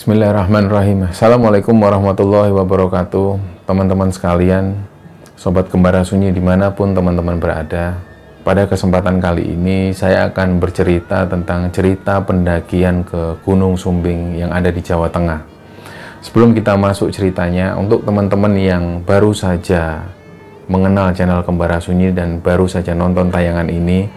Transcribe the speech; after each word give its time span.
Bismillahirrahmanirrahim. 0.00 1.12
Assalamualaikum 1.12 1.76
warahmatullahi 1.76 2.48
wabarakatuh. 2.56 3.36
Teman-teman 3.68 4.08
sekalian, 4.08 4.72
Sobat 5.36 5.68
Kembara 5.68 6.00
Sunyi 6.00 6.32
di 6.32 6.40
mana 6.40 6.72
pun 6.72 6.96
teman-teman 6.96 7.36
berada. 7.36 8.00
Pada 8.40 8.64
kesempatan 8.64 9.20
kali 9.20 9.52
ini 9.52 9.92
saya 9.92 10.32
akan 10.32 10.56
bercerita 10.56 11.28
tentang 11.28 11.68
cerita 11.68 12.16
pendakian 12.16 13.04
ke 13.04 13.44
Gunung 13.44 13.76
Sumbing 13.76 14.40
yang 14.40 14.48
ada 14.56 14.72
di 14.72 14.80
Jawa 14.80 15.12
Tengah. 15.12 15.44
Sebelum 16.24 16.56
kita 16.56 16.80
masuk 16.80 17.12
ceritanya, 17.12 17.76
untuk 17.76 18.00
teman-teman 18.00 18.56
yang 18.56 19.04
baru 19.04 19.36
saja 19.36 20.00
mengenal 20.64 21.12
channel 21.12 21.44
Kembara 21.44 21.76
Sunyi 21.76 22.08
dan 22.08 22.40
baru 22.40 22.64
saja 22.64 22.96
nonton 22.96 23.28
tayangan 23.28 23.68
ini, 23.68 24.08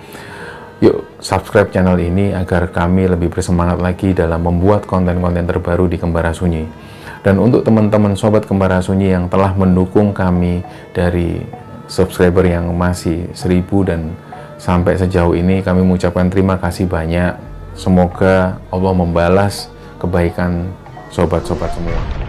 Yuk 0.82 1.21
subscribe 1.21 1.70
channel 1.70 1.99
ini 2.02 2.34
agar 2.34 2.71
kami 2.74 3.05
lebih 3.05 3.29
bersemangat 3.29 3.77
lagi 3.77 4.16
dalam 4.16 4.41
membuat 4.41 4.90
konten-konten 4.90 5.46
terbaru 5.46 5.85
di 5.85 6.02
Kembara 6.02 6.34
Sunyi. 6.34 6.66
Dan 7.24 7.40
untuk 7.40 7.63
teman-teman 7.63 8.18
sobat 8.18 8.43
Kembara 8.49 8.84
Sunyi 8.84 9.13
yang 9.13 9.32
telah 9.32 9.54
mendukung 9.55 10.12
kami 10.12 10.66
dari 10.91 11.40
subscriber 11.88 12.44
yang 12.44 12.74
masih 12.74 13.32
seribu 13.32 13.85
dan 13.85 14.12
sampai 14.60 14.96
sejauh 14.99 15.35
ini 15.35 15.63
kami 15.63 15.84
mengucapkan 15.84 16.27
terima 16.27 16.60
kasih 16.60 16.90
banyak. 16.90 17.35
Semoga 17.74 18.60
Allah 18.70 18.94
membalas 18.94 19.71
kebaikan 19.98 20.68
sobat-sobat 21.10 21.71
semua. 21.74 22.23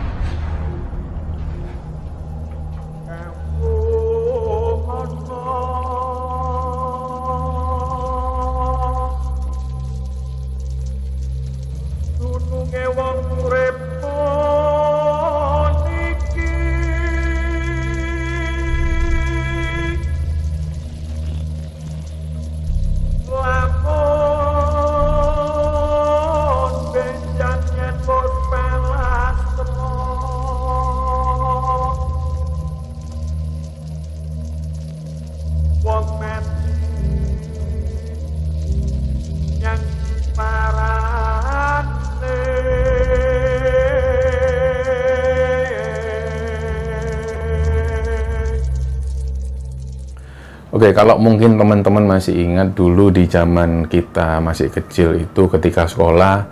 Oke, 50.74 50.90
kalau 50.90 51.22
mungkin 51.22 51.54
teman-teman 51.54 52.18
masih 52.18 52.34
ingat 52.34 52.74
dulu 52.74 53.06
di 53.06 53.30
zaman 53.30 53.86
kita 53.86 54.42
masih 54.42 54.74
kecil 54.74 55.14
itu 55.22 55.46
ketika 55.46 55.86
sekolah 55.86 56.50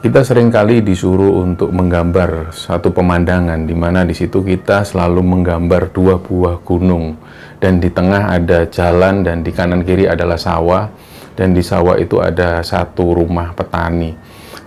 kita 0.00 0.24
sering 0.24 0.48
kali 0.48 0.80
disuruh 0.80 1.44
untuk 1.44 1.68
menggambar 1.68 2.56
satu 2.56 2.88
pemandangan 2.96 3.68
di 3.68 3.76
mana 3.76 4.08
di 4.08 4.16
situ 4.16 4.40
kita 4.40 4.88
selalu 4.88 5.20
menggambar 5.20 5.92
dua 5.92 6.16
buah 6.16 6.56
gunung 6.64 7.20
dan 7.60 7.84
di 7.84 7.92
tengah 7.92 8.32
ada 8.32 8.64
jalan 8.64 9.20
dan 9.20 9.44
di 9.44 9.52
kanan 9.52 9.84
kiri 9.84 10.08
adalah 10.08 10.40
sawah 10.40 10.88
dan 11.36 11.52
di 11.52 11.60
sawah 11.60 12.00
itu 12.00 12.24
ada 12.24 12.64
satu 12.64 13.12
rumah 13.12 13.52
petani. 13.52 14.16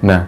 Nah, 0.05 0.21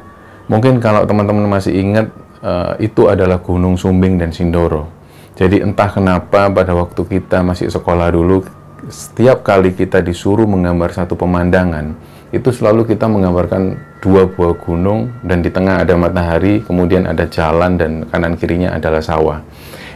mungkin 0.49 0.81
kalau 0.81 1.05
teman-teman 1.05 1.45
masih 1.45 1.77
ingat 1.77 2.09
uh, 2.41 2.73
itu 2.81 3.05
adalah 3.05 3.37
Gunung 3.45 3.77
Sumbing 3.77 4.17
dan 4.17 4.33
Sindoro. 4.33 4.98
Jadi 5.39 5.63
entah 5.63 5.87
kenapa 5.87 6.51
pada 6.51 6.75
waktu 6.75 6.99
kita 6.99 7.39
masih 7.47 7.71
sekolah 7.71 8.11
dulu, 8.11 8.43
setiap 8.91 9.39
kali 9.39 9.71
kita 9.71 10.03
disuruh 10.03 10.43
menggambar 10.43 10.91
satu 10.91 11.15
pemandangan, 11.15 11.95
itu 12.35 12.51
selalu 12.51 12.83
kita 12.83 13.07
menggambarkan 13.07 13.79
dua 14.03 14.27
buah 14.27 14.59
gunung 14.59 15.15
dan 15.23 15.39
di 15.39 15.47
tengah 15.47 15.87
ada 15.87 15.95
matahari, 15.95 16.59
kemudian 16.59 17.07
ada 17.07 17.23
jalan 17.31 17.79
dan 17.79 18.03
kanan 18.11 18.35
kirinya 18.35 18.75
adalah 18.75 18.99
sawah. 18.99 19.39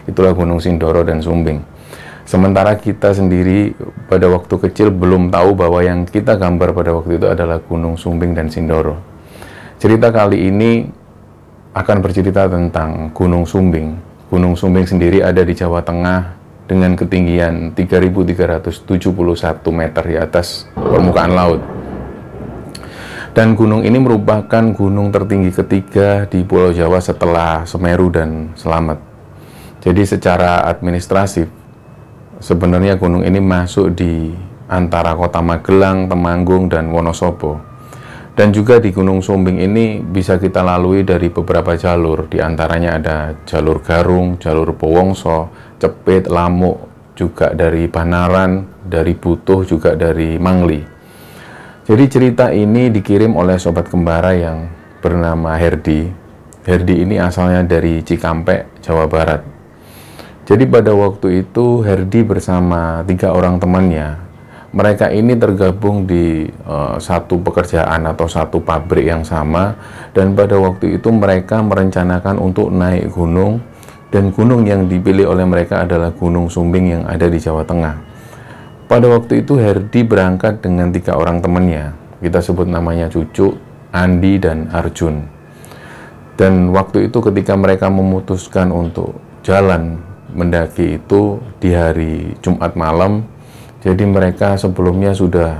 Itulah 0.07 0.31
Gunung 0.31 0.63
Sindoro 0.63 1.03
dan 1.03 1.19
Sumbing. 1.19 1.59
Sementara 2.23 2.79
kita 2.79 3.11
sendiri 3.11 3.75
pada 4.07 4.31
waktu 4.31 4.55
kecil 4.55 4.95
belum 4.95 5.27
tahu 5.27 5.59
bahwa 5.59 5.83
yang 5.83 6.07
kita 6.07 6.39
gambar 6.39 6.71
pada 6.71 6.95
waktu 6.95 7.19
itu 7.19 7.27
adalah 7.27 7.59
Gunung 7.59 7.99
Sumbing 7.99 8.31
dan 8.31 8.47
Sindoro. 8.47 8.95
Cerita 9.75 10.07
kali 10.07 10.47
ini 10.47 10.87
akan 11.75 11.97
bercerita 11.99 12.47
tentang 12.47 13.11
Gunung 13.11 13.43
Sumbing 13.43 14.12
Gunung 14.33 14.57
Sumbing 14.57 14.89
sendiri 14.89 15.21
ada 15.21 15.45
di 15.45 15.53
Jawa 15.53 15.85
Tengah 15.85 16.33
dengan 16.65 16.97
ketinggian 16.97 17.77
3.371 17.77 18.81
meter 19.69 20.03
di 20.09 20.17
atas 20.17 20.65
permukaan 20.73 21.37
laut. 21.37 21.61
Dan 23.37 23.53
gunung 23.53 23.85
ini 23.85 23.93
merupakan 24.01 24.73
gunung 24.73 25.13
tertinggi 25.13 25.53
ketiga 25.53 26.25
di 26.25 26.41
Pulau 26.41 26.73
Jawa 26.73 26.97
setelah 26.97 27.61
Semeru 27.69 28.09
dan 28.09 28.49
Selamat. 28.57 28.97
Jadi 29.85 30.01
secara 30.01 30.65
administratif, 30.65 31.45
sebenarnya 32.41 32.97
gunung 32.97 33.21
ini 33.21 33.37
masuk 33.37 33.93
di 33.93 34.33
antara 34.65 35.13
kota 35.13 35.45
Magelang, 35.45 36.09
Temanggung, 36.09 36.73
dan 36.73 36.89
Wonosobo. 36.89 37.72
Dan 38.33 38.49
juga 38.49 38.81
di 38.81 38.89
Gunung 38.89 39.21
Sumbing 39.21 39.61
ini 39.61 40.01
bisa 40.01 40.41
kita 40.41 40.65
lalui 40.65 41.05
dari 41.05 41.29
beberapa 41.29 41.77
jalur, 41.77 42.25
di 42.25 42.41
antaranya 42.41 42.97
ada 42.97 43.17
jalur 43.45 43.77
Garung, 43.85 44.41
jalur 44.41 44.73
Powongso, 44.73 45.53
Cepit, 45.77 46.33
Lamuk, 46.33 46.89
juga 47.13 47.53
dari 47.53 47.85
Banaran, 47.85 48.65
dari 48.81 49.13
Butuh, 49.13 49.61
juga 49.69 49.93
dari 49.93 50.41
Mangli. 50.41 50.81
Jadi 51.85 52.03
cerita 52.09 52.49
ini 52.49 52.89
dikirim 52.89 53.37
oleh 53.37 53.61
sobat 53.61 53.85
kembara 53.85 54.33
yang 54.33 54.65
bernama 54.97 55.53
Herdi. 55.53 56.09
Herdi 56.65 57.05
ini 57.05 57.21
asalnya 57.21 57.61
dari 57.61 58.01
Cikampek, 58.01 58.81
Jawa 58.81 59.05
Barat. 59.05 59.45
Jadi 60.49 60.65
pada 60.65 60.89
waktu 60.97 61.45
itu 61.45 61.85
Herdi 61.85 62.25
bersama 62.25 63.05
tiga 63.05 63.29
orang 63.29 63.61
temannya 63.61 64.32
mereka 64.73 65.13
ini 65.13 65.37
tergabung 65.37 66.09
di 66.09 66.49
uh, 66.65 66.97
satu 66.97 67.37
pekerjaan 67.45 68.09
atau 68.09 68.25
satu 68.25 68.57
pabrik 68.57 69.05
yang 69.05 69.21
sama 69.21 69.77
dan 70.17 70.33
pada 70.33 70.57
waktu 70.57 70.97
itu 70.97 71.13
mereka 71.13 71.61
merencanakan 71.61 72.41
untuk 72.41 72.73
naik 72.73 73.13
gunung 73.13 73.61
dan 74.13 74.29
gunung 74.29 74.65
yang 74.65 74.85
dipilih 74.85 75.33
oleh 75.33 75.41
mereka 75.41 75.81
adalah 75.81 76.13
Gunung 76.13 76.45
Sumbing 76.45 76.85
yang 76.85 77.03
ada 77.09 77.25
di 77.25 77.41
Jawa 77.41 77.65
Tengah. 77.65 77.97
Pada 78.85 79.09
waktu 79.09 79.41
itu 79.41 79.57
Herdi 79.57 80.05
berangkat 80.05 80.61
dengan 80.61 80.93
tiga 80.93 81.17
orang 81.17 81.41
temannya. 81.41 81.97
Kita 82.21 82.37
sebut 82.37 82.69
namanya 82.69 83.09
Cucu, 83.09 83.57
Andi, 83.89 84.37
dan 84.37 84.69
Arjun. 84.69 85.25
Dan 86.37 86.69
waktu 86.69 87.09
itu 87.09 87.17
ketika 87.25 87.57
mereka 87.57 87.89
memutuskan 87.89 88.69
untuk 88.69 89.17
jalan 89.41 89.97
mendaki 90.29 91.01
itu 91.01 91.41
di 91.57 91.73
hari 91.73 92.37
Jumat 92.45 92.77
malam, 92.77 93.25
jadi 93.83 94.03
mereka 94.07 94.55
sebelumnya 94.55 95.11
sudah 95.11 95.59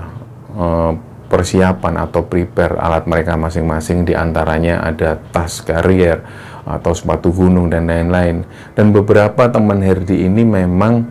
uh, 0.55 0.95
persiapan 1.27 2.07
atau 2.07 2.23
prepare 2.23 2.79
alat 2.79 3.03
mereka 3.03 3.35
masing-masing 3.35 4.07
di 4.07 4.15
antaranya 4.15 4.79
ada 4.79 5.19
tas 5.35 5.59
karier 5.59 6.23
atau 6.63 6.95
sepatu 6.95 7.35
gunung 7.35 7.67
dan 7.67 7.91
lain-lain. 7.91 8.47
Dan 8.71 8.95
beberapa 8.95 9.51
teman 9.51 9.83
Herdi 9.83 10.23
ini 10.23 10.47
memang 10.47 11.03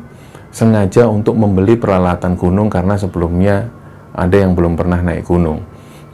sengaja 0.49 1.05
untuk 1.05 1.37
membeli 1.37 1.76
peralatan 1.76 2.32
gunung 2.41 2.73
karena 2.73 2.97
sebelumnya 2.97 3.69
ada 4.17 4.37
yang 4.41 4.56
belum 4.56 4.73
pernah 4.81 5.05
naik 5.05 5.29
gunung. 5.29 5.61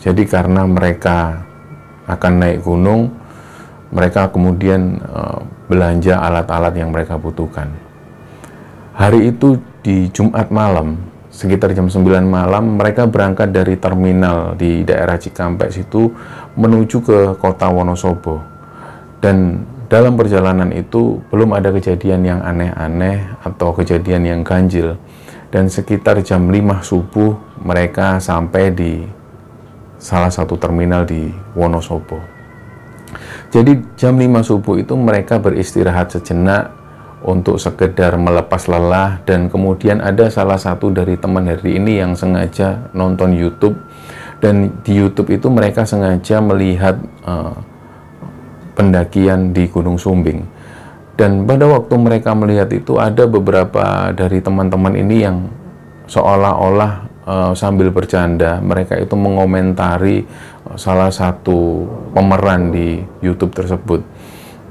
Jadi 0.03 0.27
karena 0.27 0.67
mereka 0.67 1.47
akan 2.11 2.33
naik 2.43 2.67
gunung, 2.67 3.15
mereka 3.95 4.35
kemudian 4.35 4.99
uh, 5.05 5.47
belanja 5.71 6.19
alat-alat 6.19 6.75
yang 6.75 6.91
mereka 6.91 7.15
butuhkan. 7.15 7.71
Hari 8.99 9.31
itu 9.31 9.62
di 9.88 10.12
Jumat 10.12 10.52
malam, 10.52 11.00
sekitar 11.32 11.73
jam 11.73 11.88
9 11.88 12.05
malam, 12.29 12.76
mereka 12.76 13.08
berangkat 13.08 13.56
dari 13.56 13.81
terminal 13.81 14.52
di 14.52 14.85
daerah 14.85 15.17
Cikampek 15.17 15.73
situ 15.73 16.12
menuju 16.61 17.00
ke 17.00 17.19
kota 17.40 17.73
Wonosobo. 17.73 18.44
Dan 19.17 19.64
dalam 19.88 20.20
perjalanan 20.20 20.76
itu 20.76 21.25
belum 21.32 21.56
ada 21.56 21.73
kejadian 21.73 22.20
yang 22.20 22.44
aneh-aneh 22.44 23.40
atau 23.40 23.73
kejadian 23.73 24.29
yang 24.29 24.40
ganjil. 24.44 25.00
Dan 25.49 25.73
sekitar 25.73 26.20
jam 26.20 26.52
5 26.52 26.85
subuh 26.85 27.40
mereka 27.64 28.20
sampai 28.20 28.69
di 28.69 29.08
salah 29.96 30.29
satu 30.29 30.61
terminal 30.61 31.08
di 31.08 31.32
Wonosobo. 31.56 32.20
Jadi 33.49 33.96
jam 33.96 34.20
5 34.20 34.44
subuh 34.44 34.76
itu 34.76 34.93
mereka 35.00 35.40
beristirahat 35.40 36.12
sejenak 36.12 36.76
untuk 37.26 37.59
sekedar 37.59 38.15
melepas 38.15 38.70
lelah 38.70 39.19
dan 39.26 39.50
kemudian 39.50 39.99
ada 39.99 40.31
salah 40.31 40.59
satu 40.59 40.94
dari 40.94 41.19
teman 41.19 41.50
Herdi 41.50 41.75
ini 41.75 41.99
yang 41.99 42.15
sengaja 42.15 42.91
nonton 42.94 43.35
YouTube 43.35 43.75
dan 44.38 44.70
di 44.87 44.94
YouTube 44.94 45.35
itu 45.35 45.50
mereka 45.50 45.82
sengaja 45.82 46.38
melihat 46.38 46.94
uh, 47.26 47.55
pendakian 48.79 49.50
di 49.50 49.67
Gunung 49.67 49.99
Sumbing. 49.99 50.47
Dan 51.19 51.43
pada 51.43 51.67
waktu 51.67 51.99
mereka 51.99 52.31
melihat 52.38 52.70
itu 52.70 52.94
ada 52.94 53.26
beberapa 53.26 54.14
dari 54.14 54.38
teman-teman 54.38 54.94
ini 54.94 55.17
yang 55.26 55.50
seolah-olah 56.06 56.93
uh, 57.26 57.53
sambil 57.59 57.91
bercanda 57.91 58.62
mereka 58.62 58.94
itu 58.94 59.19
mengomentari 59.19 60.23
uh, 60.71 60.79
salah 60.79 61.11
satu 61.11 61.91
pemeran 62.14 62.71
di 62.71 63.03
YouTube 63.19 63.50
tersebut. 63.50 64.06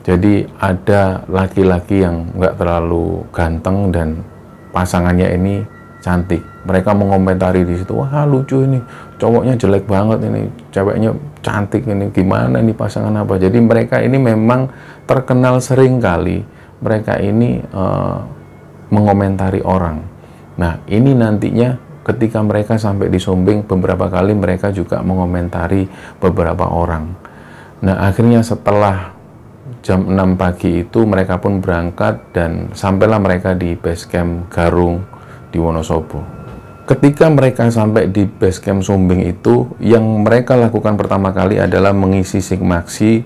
Jadi 0.08 0.48
ada 0.64 1.28
laki-laki 1.28 2.00
yang 2.00 2.32
nggak 2.32 2.56
terlalu 2.56 3.28
ganteng 3.36 3.92
dan 3.92 4.24
pasangannya 4.72 5.36
ini 5.36 5.56
cantik. 6.00 6.40
Mereka 6.64 6.96
mengomentari 6.96 7.68
di 7.68 7.76
situ, 7.76 7.92
wah 7.92 8.24
lucu 8.24 8.64
ini, 8.64 8.80
cowoknya 9.20 9.60
jelek 9.60 9.84
banget 9.84 10.24
ini, 10.24 10.48
ceweknya 10.72 11.12
cantik 11.44 11.84
ini, 11.84 12.08
gimana 12.16 12.64
ini 12.64 12.72
pasangan 12.72 13.12
apa? 13.20 13.36
Jadi 13.36 13.60
mereka 13.60 14.00
ini 14.00 14.16
memang 14.16 14.72
terkenal 15.04 15.60
sering 15.60 16.00
kali 16.00 16.44
mereka 16.80 17.20
ini 17.20 17.60
uh, 17.76 18.24
mengomentari 18.94 19.60
orang. 19.60 20.00
Nah 20.56 20.80
ini 20.88 21.12
nantinya 21.12 21.76
ketika 22.08 22.40
mereka 22.40 22.80
sampai 22.80 23.12
di 23.12 23.20
Sumbing 23.20 23.68
beberapa 23.68 24.08
kali 24.08 24.32
mereka 24.32 24.72
juga 24.72 25.04
mengomentari 25.04 25.84
beberapa 26.24 26.72
orang. 26.72 27.12
Nah 27.84 28.08
akhirnya 28.08 28.40
setelah 28.46 29.17
jam 29.88 30.04
6 30.04 30.36
pagi 30.36 30.84
itu 30.84 31.08
mereka 31.08 31.40
pun 31.40 31.64
berangkat 31.64 32.36
dan 32.36 32.76
sampailah 32.76 33.24
mereka 33.24 33.56
di 33.56 33.80
base 33.80 34.04
camp 34.04 34.52
Garung 34.52 35.08
di 35.48 35.56
Wonosobo. 35.64 36.20
Ketika 36.84 37.32
mereka 37.32 37.68
sampai 37.72 38.12
di 38.12 38.28
base 38.28 38.60
camp 38.60 38.84
Sumbing 38.84 39.24
itu, 39.24 39.68
yang 39.80 40.04
mereka 40.28 40.60
lakukan 40.60 41.00
pertama 41.00 41.32
kali 41.32 41.60
adalah 41.60 41.96
mengisi 41.96 42.44
sigmaksi 42.44 43.24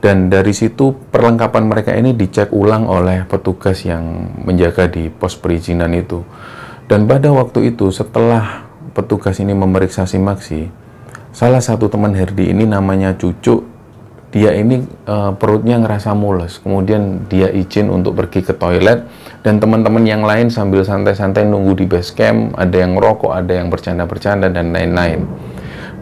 dan 0.00 0.32
dari 0.32 0.52
situ 0.56 0.96
perlengkapan 1.12 1.68
mereka 1.68 1.92
ini 1.92 2.16
dicek 2.16 2.52
ulang 2.56 2.88
oleh 2.88 3.28
petugas 3.28 3.84
yang 3.84 4.32
menjaga 4.44 4.88
di 4.88 5.12
pos 5.12 5.36
perizinan 5.36 5.92
itu. 5.92 6.24
Dan 6.88 7.04
pada 7.04 7.28
waktu 7.32 7.72
itu 7.76 7.92
setelah 7.92 8.64
petugas 8.96 9.40
ini 9.40 9.52
memeriksa 9.52 10.08
simaksi, 10.08 10.68
salah 11.32 11.60
satu 11.60 11.88
teman 11.88 12.12
Herdi 12.16 12.52
ini 12.52 12.64
namanya 12.64 13.16
Cucu 13.16 13.77
dia 14.28 14.52
ini 14.52 14.84
uh, 15.08 15.32
perutnya 15.32 15.80
ngerasa 15.80 16.12
mules, 16.12 16.60
kemudian 16.60 17.24
dia 17.32 17.48
izin 17.48 17.88
untuk 17.88 18.12
pergi 18.12 18.44
ke 18.44 18.52
toilet 18.52 19.08
dan 19.40 19.56
teman-teman 19.56 20.04
yang 20.04 20.20
lain 20.20 20.52
sambil 20.52 20.84
santai-santai 20.84 21.48
nunggu 21.48 21.80
di 21.80 21.86
base 21.88 22.12
camp, 22.12 22.52
ada 22.60 22.76
yang 22.76 23.00
ngerokok, 23.00 23.32
ada 23.32 23.56
yang 23.56 23.72
bercanda-bercanda 23.72 24.52
dan 24.52 24.68
lain-lain. 24.76 25.24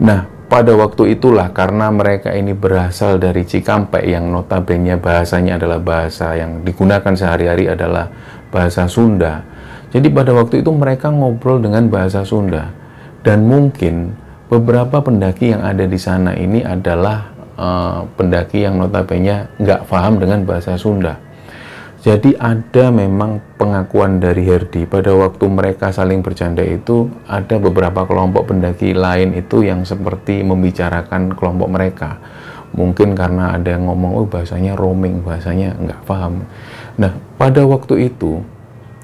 Nah, 0.03 0.27
pada 0.51 0.75
waktu 0.75 1.19
itulah 1.19 1.55
karena 1.55 1.91
mereka 1.95 2.35
ini 2.35 2.51
berasal 2.51 3.23
dari 3.23 3.47
Cikampek 3.47 4.03
yang 4.03 4.31
notabene 4.31 4.99
bahasanya 4.99 5.63
adalah 5.63 5.79
bahasa 5.79 6.35
yang 6.35 6.67
digunakan 6.67 7.15
sehari-hari 7.15 7.71
adalah 7.71 8.11
bahasa 8.51 8.91
Sunda. 8.91 9.47
Jadi 9.95 10.11
pada 10.11 10.35
waktu 10.35 10.67
itu 10.67 10.71
mereka 10.75 11.15
ngobrol 11.15 11.63
dengan 11.63 11.87
bahasa 11.87 12.27
Sunda 12.27 12.75
dan 13.23 13.47
mungkin 13.47 14.19
beberapa 14.51 14.99
pendaki 15.03 15.55
yang 15.55 15.63
ada 15.63 15.87
di 15.87 15.99
sana 15.99 16.35
ini 16.35 16.63
adalah 16.63 17.36
uh, 17.57 18.05
pendaki 18.15 18.65
yang 18.65 18.79
notabene 18.79 19.51
nggak 19.59 19.89
paham 19.89 20.21
dengan 20.21 20.45
bahasa 20.45 20.77
Sunda. 20.77 21.27
Jadi 22.07 22.39
ada 22.39 22.95
memang 22.95 23.43
pengakuan 23.59 24.23
dari 24.23 24.47
Herdi 24.47 24.87
pada 24.87 25.11
waktu 25.11 25.43
mereka 25.51 25.91
saling 25.91 26.23
bercanda 26.23 26.63
itu 26.63 27.11
ada 27.27 27.59
beberapa 27.59 28.07
kelompok 28.07 28.55
pendaki 28.55 28.95
lain 28.95 29.35
itu 29.35 29.67
yang 29.67 29.83
seperti 29.83 30.47
membicarakan 30.47 31.35
kelompok 31.35 31.67
mereka. 31.67 32.23
Mungkin 32.79 33.19
karena 33.19 33.59
ada 33.59 33.75
yang 33.75 33.91
ngomong 33.91 34.23
oh 34.23 34.27
bahasanya 34.29 34.79
roaming, 34.79 35.19
bahasanya 35.27 35.75
nggak 35.83 36.01
paham. 36.07 36.47
Nah 36.95 37.11
pada 37.35 37.67
waktu 37.67 38.07
itu 38.07 38.39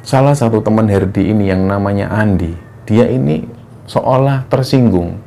salah 0.06 0.38
satu 0.38 0.62
teman 0.62 0.86
Herdi 0.86 1.26
ini 1.26 1.50
yang 1.50 1.66
namanya 1.66 2.06
Andi, 2.06 2.54
dia 2.86 3.10
ini 3.10 3.42
seolah 3.90 4.46
tersinggung 4.46 5.18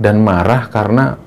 dan 0.00 0.24
marah 0.24 0.72
karena 0.72 1.20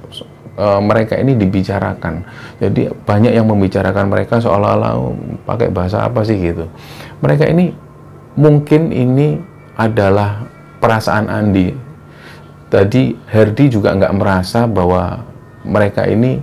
e, 0.58 0.66
mereka 0.82 1.18
ini 1.18 1.34
dibicarakan. 1.38 2.24
Jadi 2.62 2.90
banyak 2.92 3.34
yang 3.34 3.48
membicarakan 3.50 4.10
mereka 4.10 4.40
seolah-olah 4.40 4.92
oh, 4.98 5.14
pakai 5.46 5.70
bahasa 5.74 6.06
apa 6.06 6.22
sih 6.26 6.38
gitu. 6.38 6.66
Mereka 7.22 7.50
ini 7.50 7.74
mungkin 8.38 8.90
ini 8.94 9.38
adalah 9.78 10.46
perasaan 10.82 11.30
Andi. 11.30 11.74
Tadi 12.70 13.14
Herdi 13.30 13.70
juga 13.70 13.94
nggak 13.94 14.16
merasa 14.18 14.66
bahwa 14.66 15.22
mereka 15.62 16.10
ini 16.10 16.42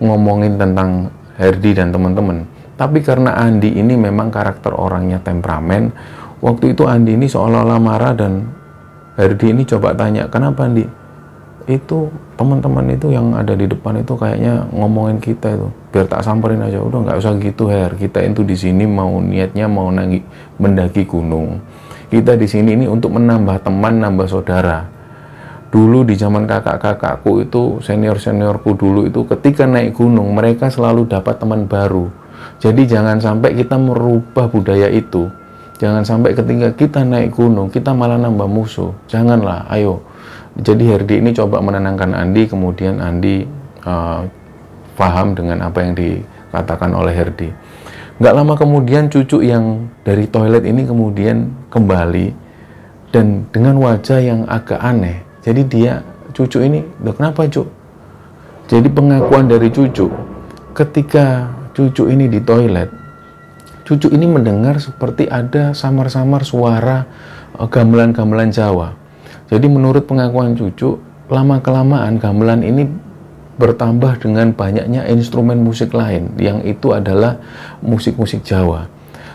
ngomongin 0.00 0.56
tentang 0.56 1.12
Herdi 1.36 1.76
dan 1.76 1.92
teman-teman. 1.92 2.48
Tapi 2.78 3.02
karena 3.02 3.34
Andi 3.34 3.74
ini 3.74 3.98
memang 3.98 4.30
karakter 4.30 4.70
orangnya 4.70 5.18
temperamen, 5.18 5.90
waktu 6.38 6.72
itu 6.72 6.86
Andi 6.86 7.18
ini 7.18 7.26
seolah-olah 7.26 7.78
marah 7.82 8.14
dan 8.14 8.46
Herdi 9.18 9.50
ini 9.50 9.66
coba 9.66 9.98
tanya, 9.98 10.30
kenapa 10.30 10.70
Andi? 10.70 10.86
Itu 11.68 12.08
teman-teman 12.40 12.96
itu 12.96 13.12
yang 13.12 13.36
ada 13.36 13.52
di 13.52 13.68
depan 13.68 14.00
itu 14.00 14.16
kayaknya 14.16 14.64
ngomongin 14.72 15.20
kita 15.20 15.52
itu. 15.52 15.68
Biar 15.92 16.08
tak 16.08 16.24
samperin 16.24 16.64
aja. 16.64 16.80
Udah 16.80 17.04
nggak 17.04 17.20
usah 17.20 17.36
gitu 17.36 17.68
her. 17.68 17.92
Kita 17.92 18.24
itu 18.24 18.40
di 18.40 18.56
sini 18.56 18.88
mau 18.88 19.20
niatnya 19.20 19.68
mau 19.68 19.92
nangi 19.92 20.24
mendaki 20.56 21.04
gunung. 21.04 21.60
Kita 22.08 22.40
di 22.40 22.48
sini 22.48 22.72
ini 22.72 22.88
untuk 22.88 23.12
menambah 23.20 23.60
teman 23.60 24.00
nambah 24.00 24.24
saudara. 24.24 24.88
Dulu 25.68 26.08
di 26.08 26.16
zaman 26.16 26.48
kakak-kakakku 26.48 27.44
itu 27.44 27.62
senior-seniorku 27.84 28.72
dulu 28.72 29.04
itu 29.04 29.28
ketika 29.28 29.68
naik 29.68 29.92
gunung 29.92 30.32
mereka 30.32 30.72
selalu 30.72 31.04
dapat 31.04 31.36
teman 31.36 31.68
baru. 31.68 32.08
Jadi 32.64 32.88
jangan 32.88 33.20
sampai 33.20 33.52
kita 33.52 33.76
merubah 33.76 34.48
budaya 34.48 34.88
itu. 34.88 35.28
Jangan 35.76 36.00
sampai 36.00 36.32
ketika 36.32 36.72
kita 36.72 37.04
naik 37.04 37.36
gunung 37.36 37.68
kita 37.68 37.92
malah 37.92 38.16
nambah 38.16 38.48
musuh. 38.48 38.96
Janganlah 39.04 39.68
ayo 39.68 40.00
jadi 40.58 40.82
Herdi 40.94 41.22
ini 41.22 41.30
coba 41.30 41.62
menenangkan 41.62 42.18
Andi, 42.18 42.50
kemudian 42.50 42.98
Andi 42.98 43.46
uh, 43.86 44.26
paham 44.98 45.38
dengan 45.38 45.62
apa 45.62 45.86
yang 45.86 45.94
dikatakan 45.94 46.90
oleh 46.98 47.14
Herdi. 47.14 47.48
Nggak 48.18 48.34
lama 48.34 48.54
kemudian 48.58 49.06
cucu 49.06 49.46
yang 49.46 49.86
dari 50.02 50.26
toilet 50.26 50.66
ini 50.66 50.82
kemudian 50.82 51.54
kembali 51.70 52.34
dan 53.14 53.46
dengan 53.54 53.78
wajah 53.78 54.18
yang 54.18 54.42
agak 54.50 54.82
aneh. 54.82 55.22
Jadi 55.46 55.62
dia 55.70 56.02
cucu 56.34 56.58
ini, 56.58 56.82
Loh, 57.06 57.14
kenapa 57.14 57.46
cuk? 57.46 57.70
Jadi 58.66 58.90
pengakuan 58.90 59.46
dari 59.46 59.70
cucu, 59.70 60.10
ketika 60.74 61.54
cucu 61.70 62.10
ini 62.10 62.26
di 62.26 62.42
toilet, 62.42 62.90
cucu 63.86 64.10
ini 64.10 64.26
mendengar 64.26 64.82
seperti 64.82 65.30
ada 65.30 65.70
samar-samar 65.70 66.42
suara 66.42 67.06
uh, 67.54 67.70
gamelan-gamelan 67.70 68.50
Jawa. 68.50 68.98
Jadi 69.48 69.66
menurut 69.68 70.04
pengakuan 70.04 70.52
cucu, 70.52 71.00
lama-kelamaan 71.32 72.20
gamelan 72.20 72.60
ini 72.64 72.88
bertambah 73.58 74.22
dengan 74.22 74.54
banyaknya 74.54 75.10
instrumen 75.10 75.60
musik 75.60 75.90
lain 75.90 76.30
yang 76.38 76.62
itu 76.62 76.94
adalah 76.94 77.42
musik-musik 77.82 78.46
Jawa. 78.46 78.86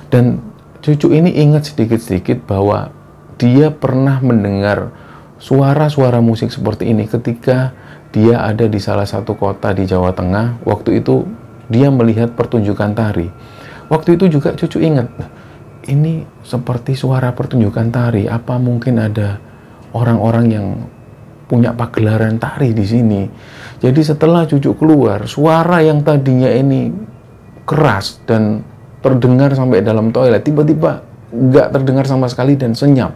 Dan 0.08 0.40
cucu 0.80 1.12
ini 1.12 1.34
ingat 1.36 1.74
sedikit-sedikit 1.74 2.46
bahwa 2.48 2.94
dia 3.36 3.74
pernah 3.74 4.24
mendengar 4.24 4.94
suara-suara 5.42 6.24
musik 6.24 6.54
seperti 6.54 6.96
ini 6.96 7.04
ketika 7.10 7.76
dia 8.16 8.40
ada 8.46 8.70
di 8.70 8.80
salah 8.80 9.10
satu 9.10 9.36
kota 9.36 9.76
di 9.76 9.84
Jawa 9.84 10.16
Tengah. 10.16 10.64
Waktu 10.64 11.04
itu 11.04 11.28
dia 11.68 11.92
melihat 11.92 12.32
pertunjukan 12.38 12.94
tari. 12.96 13.28
Waktu 13.92 14.16
itu 14.16 14.40
juga 14.40 14.56
cucu 14.56 14.80
ingat, 14.80 15.12
ini 15.92 16.24
seperti 16.48 16.96
suara 16.96 17.36
pertunjukan 17.36 17.92
tari. 17.92 18.30
Apa 18.30 18.56
mungkin 18.56 19.02
ada 19.04 19.42
orang-orang 19.94 20.46
yang 20.50 20.68
punya 21.48 21.72
pagelaran 21.72 22.42
tari 22.42 22.74
di 22.74 22.86
sini. 22.86 23.22
Jadi 23.78 24.02
setelah 24.02 24.48
cucu 24.50 24.74
keluar, 24.74 25.30
suara 25.30 25.84
yang 25.86 26.02
tadinya 26.02 26.50
ini 26.50 26.90
keras 27.68 28.20
dan 28.26 28.64
terdengar 29.04 29.54
sampai 29.54 29.84
dalam 29.84 30.10
toilet, 30.10 30.42
tiba-tiba 30.42 31.04
nggak 31.30 31.68
terdengar 31.76 32.06
sama 32.08 32.26
sekali 32.32 32.56
dan 32.56 32.74
senyap. 32.74 33.14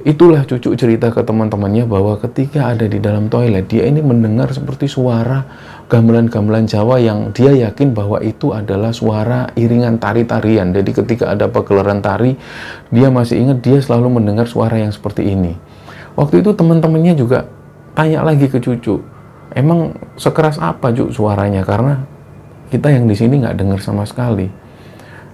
Itulah 0.00 0.48
cucu 0.48 0.72
cerita 0.80 1.12
ke 1.12 1.20
teman-temannya 1.20 1.84
bahwa 1.84 2.16
ketika 2.16 2.72
ada 2.72 2.88
di 2.88 2.96
dalam 2.96 3.28
toilet, 3.28 3.68
dia 3.68 3.84
ini 3.84 4.00
mendengar 4.00 4.48
seperti 4.48 4.88
suara 4.88 5.44
gamelan-gamelan 5.92 6.64
Jawa 6.64 6.96
yang 6.96 7.36
dia 7.36 7.52
yakin 7.52 7.92
bahwa 7.92 8.16
itu 8.24 8.56
adalah 8.56 8.96
suara 8.96 9.52
iringan 9.60 10.00
tari-tarian. 10.00 10.72
Jadi 10.72 10.90
ketika 10.96 11.28
ada 11.28 11.52
pagelaran 11.52 12.00
tari, 12.00 12.32
dia 12.88 13.12
masih 13.12 13.44
ingat 13.44 13.60
dia 13.60 13.76
selalu 13.76 14.22
mendengar 14.22 14.48
suara 14.48 14.80
yang 14.80 14.88
seperti 14.88 15.36
ini. 15.36 15.52
Waktu 16.18 16.42
itu 16.42 16.50
teman-temannya 16.54 17.14
juga 17.14 17.46
tanya 17.94 18.26
lagi 18.26 18.46
ke 18.50 18.58
cucu, 18.58 19.00
emang 19.54 19.94
sekeras 20.18 20.58
apa 20.58 20.90
cucu 20.90 21.14
suaranya? 21.14 21.62
Karena 21.62 22.02
kita 22.70 22.90
yang 22.90 23.06
di 23.06 23.14
sini 23.14 23.42
nggak 23.42 23.56
dengar 23.58 23.78
sama 23.82 24.06
sekali. 24.06 24.46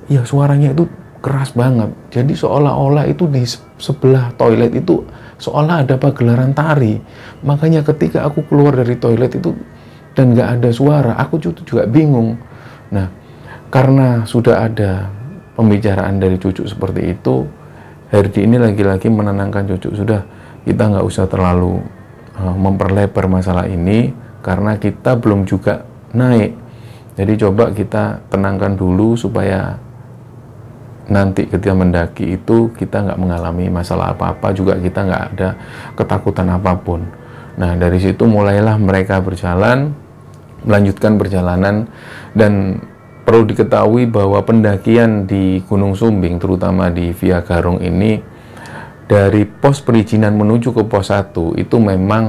Ya 0.07 0.23
suaranya 0.23 0.73
itu 0.73 0.87
keras 1.21 1.53
banget. 1.57 1.91
Jadi 2.15 2.33
seolah-olah 2.39 3.09
itu 3.11 3.27
di 3.27 3.43
sebelah 3.81 4.31
toilet 4.39 4.73
itu 4.79 5.03
seolah 5.43 5.83
ada 5.83 5.99
pagelaran 5.99 6.55
tari. 6.55 7.01
Makanya 7.43 7.83
ketika 7.83 8.23
aku 8.23 8.47
keluar 8.47 8.79
dari 8.79 8.95
toilet 8.97 9.35
itu 9.35 9.51
dan 10.17 10.33
nggak 10.33 10.49
ada 10.59 10.71
suara 10.73 11.13
aku 11.21 11.37
juga 11.39 11.85
bingung 11.85 12.41
nah 12.89 13.13
karena 13.69 14.25
sudah 14.25 14.65
ada 14.65 15.13
pembicaraan 15.55 16.17
dari 16.17 16.41
cucu 16.41 16.65
seperti 16.65 17.13
itu 17.13 17.45
Herdi 18.09 18.49
ini 18.49 18.57
lagi-lagi 18.57 19.13
menenangkan 19.13 19.69
cucu 19.77 19.93
sudah 19.93 20.25
kita 20.67 20.83
nggak 20.91 21.07
usah 21.07 21.31
terlalu 21.31 21.79
uh, 22.35 22.57
memperlebar 22.59 23.31
masalah 23.31 23.71
ini 23.71 24.11
karena 24.43 24.77
kita 24.77 25.15
belum 25.17 25.47
juga 25.47 25.87
naik. 26.11 26.53
Jadi 27.17 27.33
coba 27.41 27.73
kita 27.73 28.29
tenangkan 28.29 28.77
dulu 28.77 29.17
supaya 29.17 29.79
nanti 31.07 31.47
ketika 31.47 31.73
mendaki 31.73 32.35
itu 32.35 32.75
kita 32.75 33.07
nggak 33.07 33.19
mengalami 33.23 33.71
masalah 33.71 34.13
apa-apa 34.13 34.51
juga 34.53 34.75
kita 34.77 35.07
nggak 35.07 35.25
ada 35.33 35.49
ketakutan 35.95 36.51
apa 36.51 36.75
pun. 36.77 37.07
Nah 37.57 37.79
dari 37.79 37.97
situ 38.03 38.27
mulailah 38.27 38.77
mereka 38.77 39.23
berjalan 39.23 39.95
melanjutkan 40.67 41.15
perjalanan 41.15 41.87
dan 42.35 42.83
perlu 43.23 43.47
diketahui 43.47 44.11
bahwa 44.11 44.43
pendakian 44.43 45.31
di 45.31 45.63
Gunung 45.63 45.95
Sumbing 45.95 46.43
terutama 46.43 46.91
di 46.91 47.15
Via 47.15 47.41
Garung 47.43 47.79
ini 47.81 48.36
dari 49.07 49.47
pos 49.47 49.79
perizinan 49.83 50.35
menuju 50.35 50.75
ke 50.75 50.83
pos 50.87 51.15
1 51.15 51.33
itu 51.63 51.77
memang 51.79 52.25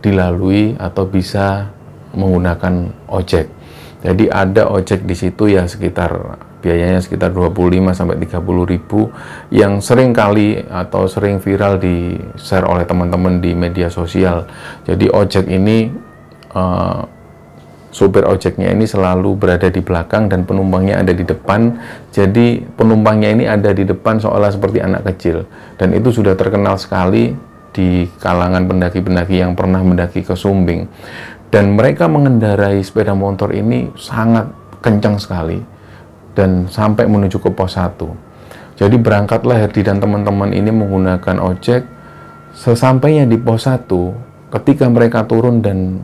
dilalui 0.00 0.74
atau 0.80 1.04
bisa 1.06 1.70
menggunakan 2.16 2.90
ojek. 3.08 3.46
Jadi 4.02 4.26
ada 4.26 4.66
ojek 4.66 5.06
di 5.06 5.14
situ 5.14 5.46
ya 5.46 5.68
sekitar 5.70 6.10
biayanya 6.62 7.02
sekitar 7.02 7.30
25 7.30 7.94
sampai 7.94 8.18
30 8.18 8.72
ribu 8.72 9.10
yang 9.50 9.78
sering 9.78 10.14
kali 10.14 10.58
atau 10.58 11.06
sering 11.06 11.38
viral 11.38 11.78
di 11.78 12.18
share 12.38 12.66
oleh 12.66 12.82
teman-teman 12.82 13.38
di 13.38 13.54
media 13.54 13.86
sosial. 13.90 14.46
Jadi 14.86 15.06
ojek 15.06 15.46
ini 15.46 15.90
uh, 16.54 17.21
Sopir 17.92 18.24
ojeknya 18.24 18.72
ini 18.72 18.88
selalu 18.88 19.36
berada 19.36 19.68
di 19.68 19.84
belakang 19.84 20.32
dan 20.32 20.48
penumpangnya 20.48 21.04
ada 21.04 21.12
di 21.12 21.28
depan. 21.28 21.76
Jadi 22.08 22.64
penumpangnya 22.64 23.28
ini 23.36 23.44
ada 23.44 23.68
di 23.76 23.84
depan 23.84 24.16
seolah 24.16 24.48
seperti 24.48 24.80
anak 24.80 25.04
kecil. 25.12 25.44
Dan 25.76 25.92
itu 25.92 26.08
sudah 26.08 26.32
terkenal 26.32 26.80
sekali 26.80 27.36
di 27.76 28.08
kalangan 28.16 28.64
pendaki-pendaki 28.64 29.44
yang 29.44 29.52
pernah 29.52 29.84
mendaki 29.84 30.24
ke 30.24 30.32
Sumbing. 30.32 30.88
Dan 31.52 31.76
mereka 31.76 32.08
mengendarai 32.08 32.80
sepeda 32.80 33.12
motor 33.12 33.52
ini 33.52 33.92
sangat 34.00 34.48
kencang 34.80 35.20
sekali 35.20 35.60
dan 36.32 36.64
sampai 36.72 37.04
menuju 37.04 37.44
ke 37.44 37.52
pos 37.52 37.76
1. 37.76 37.92
Jadi 38.80 38.96
berangkatlah 38.96 39.60
Herdi 39.60 39.84
dan 39.84 40.00
teman-teman 40.00 40.48
ini 40.56 40.72
menggunakan 40.72 41.36
ojek. 41.44 41.84
Sesampainya 42.56 43.28
di 43.28 43.36
pos 43.36 43.68
1, 43.68 43.84
ketika 44.48 44.88
mereka 44.88 45.28
turun 45.28 45.60
dan 45.60 46.00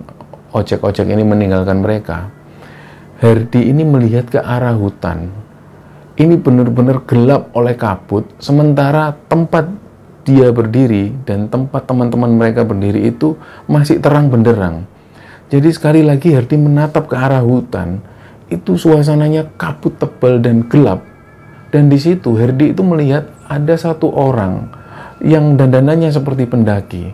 ojek-ojek 0.52 1.08
ini 1.08 1.24
meninggalkan 1.24 1.84
mereka, 1.84 2.32
Herdi 3.18 3.66
ini 3.66 3.82
melihat 3.82 4.30
ke 4.30 4.38
arah 4.38 4.78
hutan. 4.78 5.30
Ini 6.18 6.38
benar-benar 6.38 7.06
gelap 7.06 7.50
oleh 7.54 7.78
kabut, 7.78 8.26
sementara 8.42 9.14
tempat 9.30 9.70
dia 10.26 10.50
berdiri 10.50 11.14
dan 11.24 11.46
tempat 11.48 11.88
teman-teman 11.88 12.34
mereka 12.36 12.66
berdiri 12.66 13.08
itu 13.08 13.38
masih 13.70 13.98
terang 13.98 14.28
benderang. 14.28 14.84
Jadi 15.48 15.68
sekali 15.72 16.04
lagi 16.04 16.34
Herdi 16.34 16.60
menatap 16.60 17.08
ke 17.08 17.16
arah 17.16 17.40
hutan, 17.40 18.02
itu 18.52 18.76
suasananya 18.76 19.48
kabut 19.56 19.96
tebal 19.96 20.38
dan 20.44 20.66
gelap. 20.68 21.00
Dan 21.68 21.92
di 21.92 22.00
situ 22.00 22.36
Herdi 22.36 22.72
itu 22.72 22.80
melihat 22.84 23.28
ada 23.48 23.76
satu 23.76 24.08
orang 24.12 24.68
yang 25.20 25.56
dandanannya 25.56 26.12
seperti 26.12 26.44
pendaki. 26.48 27.04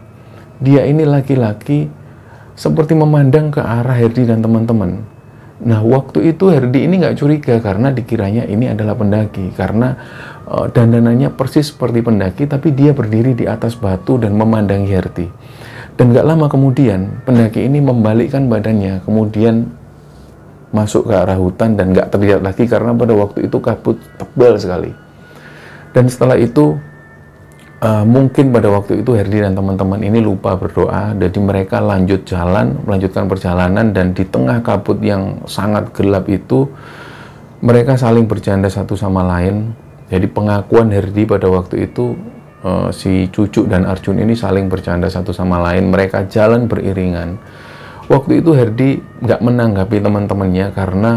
Dia 0.63 0.87
ini 0.87 1.03
laki-laki 1.03 1.91
seperti 2.55 2.95
memandang 2.95 3.51
ke 3.51 3.61
arah 3.61 3.95
Herdi 3.99 4.27
dan 4.27 4.43
teman-teman. 4.43 5.03
Nah, 5.65 5.81
waktu 5.87 6.35
itu 6.35 6.51
Herdi 6.51 6.87
ini 6.87 6.99
nggak 6.99 7.19
curiga 7.19 7.55
karena 7.63 7.95
dikiranya 7.95 8.47
ini 8.47 8.71
adalah 8.71 8.99
pendaki 8.99 9.55
karena 9.55 9.95
uh, 10.47 10.67
dandanannya 10.67 11.31
persis 11.35 11.71
seperti 11.71 12.03
pendaki, 12.03 12.51
tapi 12.51 12.75
dia 12.75 12.91
berdiri 12.91 13.39
di 13.39 13.47
atas 13.47 13.79
batu 13.79 14.19
dan 14.19 14.35
memandangi 14.35 14.89
Herdi. 14.91 15.27
Dan 15.95 16.11
nggak 16.11 16.27
lama 16.27 16.47
kemudian 16.51 17.23
pendaki 17.23 17.63
ini 17.63 17.79
membalikkan 17.79 18.51
badannya, 18.51 19.07
kemudian 19.07 19.71
masuk 20.75 21.07
ke 21.07 21.15
arah 21.15 21.39
hutan 21.39 21.79
dan 21.79 21.95
nggak 21.95 22.11
terlihat 22.11 22.43
lagi 22.43 22.67
karena 22.67 22.91
pada 22.91 23.15
waktu 23.15 23.47
itu 23.47 23.63
kabut 23.63 23.95
tebal 24.19 24.59
sekali. 24.59 24.91
Dan 25.95 26.11
setelah 26.11 26.35
itu 26.35 26.75
uh, 27.85 28.05
mungkin 28.09 28.51
pada 28.51 28.73
waktu 28.73 29.05
itu 29.05 29.13
Herdi 29.13 29.45
dan 29.45 29.53
teman-teman 29.53 30.01
ini 30.01 30.25
lupa 30.25 30.57
berdoa, 30.57 31.13
jadi 31.13 31.39
mereka 31.39 31.85
lanjut 31.85 32.25
jalan, 32.25 32.81
melanjutkan 32.89 33.29
perjalanan 33.29 33.93
dan 33.93 34.17
di 34.17 34.25
tengah 34.25 34.65
kabut 34.65 34.99
yang 35.05 35.45
sangat 35.45 35.93
gelap 35.93 36.25
itu 36.33 36.65
mereka 37.61 38.01
saling 38.01 38.25
bercanda 38.25 38.73
satu 38.73 38.97
sama 38.97 39.21
lain. 39.25 39.77
Jadi 40.09 40.29
pengakuan 40.29 40.93
Herdi 40.93 41.25
pada 41.25 41.49
waktu 41.49 41.89
itu 41.89 42.13
uh, 42.61 42.93
si 42.93 43.29
Cucu 43.33 43.65
dan 43.65 43.89
Arjun 43.89 44.21
ini 44.21 44.37
saling 44.37 44.69
bercanda 44.69 45.09
satu 45.09 45.33
sama 45.33 45.61
lain. 45.65 45.89
Mereka 45.89 46.29
jalan 46.29 46.69
beriringan. 46.69 47.41
Waktu 48.05 48.45
itu 48.45 48.53
Herdi 48.53 49.01
nggak 49.01 49.41
menanggapi 49.41 49.97
teman-temannya 49.97 50.77
karena 50.77 51.13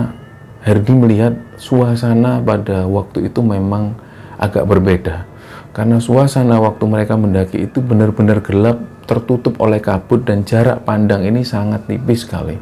Herdi 0.64 0.94
melihat 0.96 1.36
suasana 1.60 2.40
pada 2.40 2.88
waktu 2.88 3.28
itu 3.28 3.44
memang 3.44 3.92
agak 4.40 4.64
berbeda 4.64 5.37
karena 5.77 6.01
suasana 6.01 6.57
waktu 6.57 6.89
mereka 6.89 7.13
mendaki 7.13 7.69
itu 7.69 7.86
benar-benar 7.86 8.41
gelap, 8.41 8.81
tertutup 9.05 9.62
oleh 9.62 9.77
kabut 9.77 10.25
dan 10.25 10.41
jarak 10.41 10.81
pandang 10.81 11.22
ini 11.22 11.46
sangat 11.46 11.86
tipis 11.86 12.25
sekali. 12.25 12.57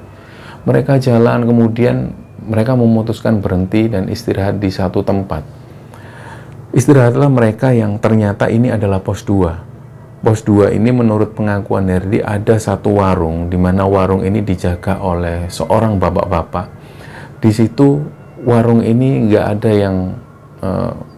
Mereka 0.68 1.00
jalan 1.00 1.48
kemudian 1.48 2.12
mereka 2.44 2.76
memutuskan 2.76 3.40
berhenti 3.40 3.88
dan 3.88 4.12
istirahat 4.12 4.60
di 4.60 4.68
satu 4.68 5.00
tempat. 5.00 5.48
Istirahatlah 6.76 7.32
mereka 7.32 7.72
yang 7.72 8.04
ternyata 8.04 8.52
ini 8.52 8.68
adalah 8.68 9.00
pos 9.00 9.24
2. 9.24 10.20
Pos 10.20 10.44
2 10.44 10.76
ini 10.76 10.92
menurut 10.92 11.32
pengakuan 11.40 11.88
Herdi 11.88 12.20
ada 12.20 12.60
satu 12.60 13.00
warung 13.00 13.48
di 13.48 13.56
mana 13.56 13.88
warung 13.88 14.28
ini 14.28 14.44
dijaga 14.44 15.00
oleh 15.00 15.48
seorang 15.48 16.04
bapak-bapak. 16.04 16.68
Di 17.40 17.56
situ 17.56 18.04
warung 18.44 18.84
ini 18.84 19.32
nggak 19.32 19.46
ada 19.56 19.72
yang 19.72 19.96
uh, 20.60 21.15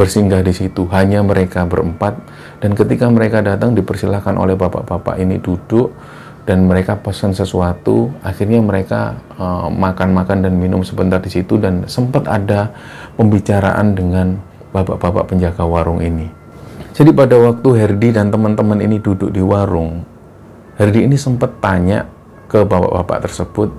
bersinggah 0.00 0.40
di 0.40 0.56
situ. 0.56 0.88
Hanya 0.88 1.20
mereka 1.20 1.68
berempat. 1.68 2.16
Dan 2.64 2.72
ketika 2.72 3.04
mereka 3.12 3.44
datang 3.44 3.76
dipersilahkan 3.76 4.40
oleh 4.40 4.56
bapak-bapak 4.56 5.20
ini 5.20 5.36
duduk. 5.36 5.92
Dan 6.48 6.64
mereka 6.64 6.96
pesan 6.96 7.36
sesuatu. 7.36 8.08
Akhirnya 8.24 8.64
mereka 8.64 9.20
eh, 9.36 9.68
makan-makan 9.68 10.40
uh, 10.40 10.44
dan 10.48 10.54
minum 10.56 10.80
sebentar 10.80 11.20
di 11.20 11.28
situ. 11.28 11.60
Dan 11.60 11.84
sempat 11.84 12.24
ada 12.24 12.72
pembicaraan 13.20 13.92
dengan 13.92 14.40
bapak-bapak 14.72 15.36
penjaga 15.36 15.68
warung 15.68 16.00
ini. 16.00 16.32
Jadi 16.96 17.12
pada 17.12 17.36
waktu 17.36 17.68
Herdi 17.76 18.16
dan 18.16 18.32
teman-teman 18.32 18.80
ini 18.80 18.98
duduk 18.98 19.30
di 19.30 19.38
warung 19.38 20.02
Herdi 20.74 21.06
ini 21.06 21.14
sempat 21.14 21.62
tanya 21.62 22.02
ke 22.50 22.66
bapak-bapak 22.66 23.30
tersebut 23.30 23.70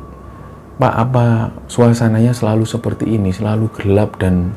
Pak 0.82 0.96
apa 0.98 1.54
suasananya 1.70 2.34
selalu 2.34 2.66
seperti 2.66 3.06
ini? 3.06 3.30
Selalu 3.30 3.70
gelap 3.78 4.18
dan 4.18 4.50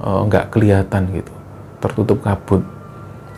nggak 0.00 0.46
uh, 0.46 0.50
kelihatan 0.50 1.02
gitu. 1.12 1.32
Tertutup 1.80 2.18
kabut. 2.24 2.64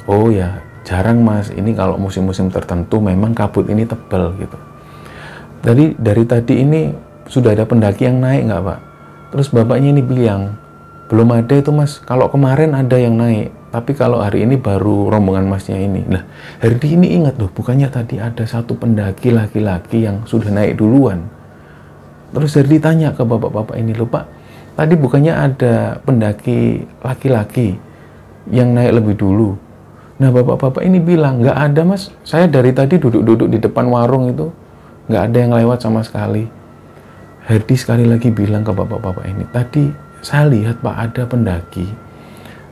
Oh 0.07 0.31
ya 0.31 0.62
jarang 0.87 1.23
mas. 1.23 1.50
Ini 1.50 1.75
kalau 1.75 1.99
musim-musim 1.99 2.50
tertentu 2.50 3.02
memang 3.02 3.35
kabut 3.35 3.66
ini 3.66 3.87
tebal 3.87 4.35
gitu. 4.38 4.59
Jadi 5.62 5.95
dari 5.99 6.25
tadi 6.26 6.54
ini 6.62 6.81
sudah 7.26 7.54
ada 7.54 7.66
pendaki 7.66 8.07
yang 8.07 8.19
naik 8.19 8.50
nggak 8.50 8.62
pak? 8.62 8.78
Terus 9.35 9.49
bapaknya 9.50 9.95
ini 9.95 10.02
bilang 10.02 10.59
belum 11.11 11.28
ada 11.35 11.54
itu 11.54 11.71
mas. 11.71 12.02
Kalau 12.02 12.31
kemarin 12.31 12.75
ada 12.75 12.99
yang 12.99 13.19
naik 13.19 13.62
tapi 13.73 13.97
kalau 13.97 14.21
hari 14.21 14.45
ini 14.45 14.61
baru 14.61 15.09
rombongan 15.09 15.49
masnya 15.49 15.81
ini. 15.81 16.04
Nah 16.04 16.28
hari 16.61 16.76
ini 16.92 17.16
ingat 17.16 17.40
loh 17.40 17.49
bukannya 17.49 17.88
tadi 17.88 18.21
ada 18.21 18.45
satu 18.45 18.76
pendaki 18.76 19.33
laki-laki 19.33 20.04
yang 20.04 20.28
sudah 20.28 20.52
naik 20.52 20.76
duluan. 20.76 21.25
Terus 22.33 22.52
Herdi 22.57 22.81
tanya 22.81 23.16
ke 23.16 23.25
bapak-bapak 23.25 23.76
ini 23.81 23.97
loh 23.97 24.09
pak 24.09 24.41
Tadi 24.72 24.94
bukannya 24.96 25.34
ada 25.36 26.00
pendaki 26.00 26.80
laki-laki 27.04 27.76
yang 28.48 28.72
naik 28.72 28.98
lebih 28.98 29.14
dulu. 29.20 29.54
Nah 30.16 30.30
bapak-bapak 30.32 30.86
ini 30.86 31.02
bilang, 31.02 31.42
nggak 31.42 31.58
ada 31.58 31.82
mas, 31.82 32.14
saya 32.22 32.46
dari 32.46 32.72
tadi 32.72 32.96
duduk-duduk 32.96 33.52
di 33.52 33.58
depan 33.58 33.90
warung 33.90 34.32
itu, 34.32 34.48
nggak 35.10 35.22
ada 35.28 35.36
yang 35.38 35.52
lewat 35.52 35.78
sama 35.82 36.00
sekali. 36.06 36.46
Herdi 37.42 37.74
sekali 37.74 38.06
lagi 38.06 38.30
bilang 38.30 38.62
ke 38.62 38.70
bapak-bapak 38.70 39.24
ini, 39.26 39.44
tadi 39.50 39.90
saya 40.22 40.46
lihat 40.46 40.78
pak 40.78 40.94
ada 40.94 41.22
pendaki 41.26 41.90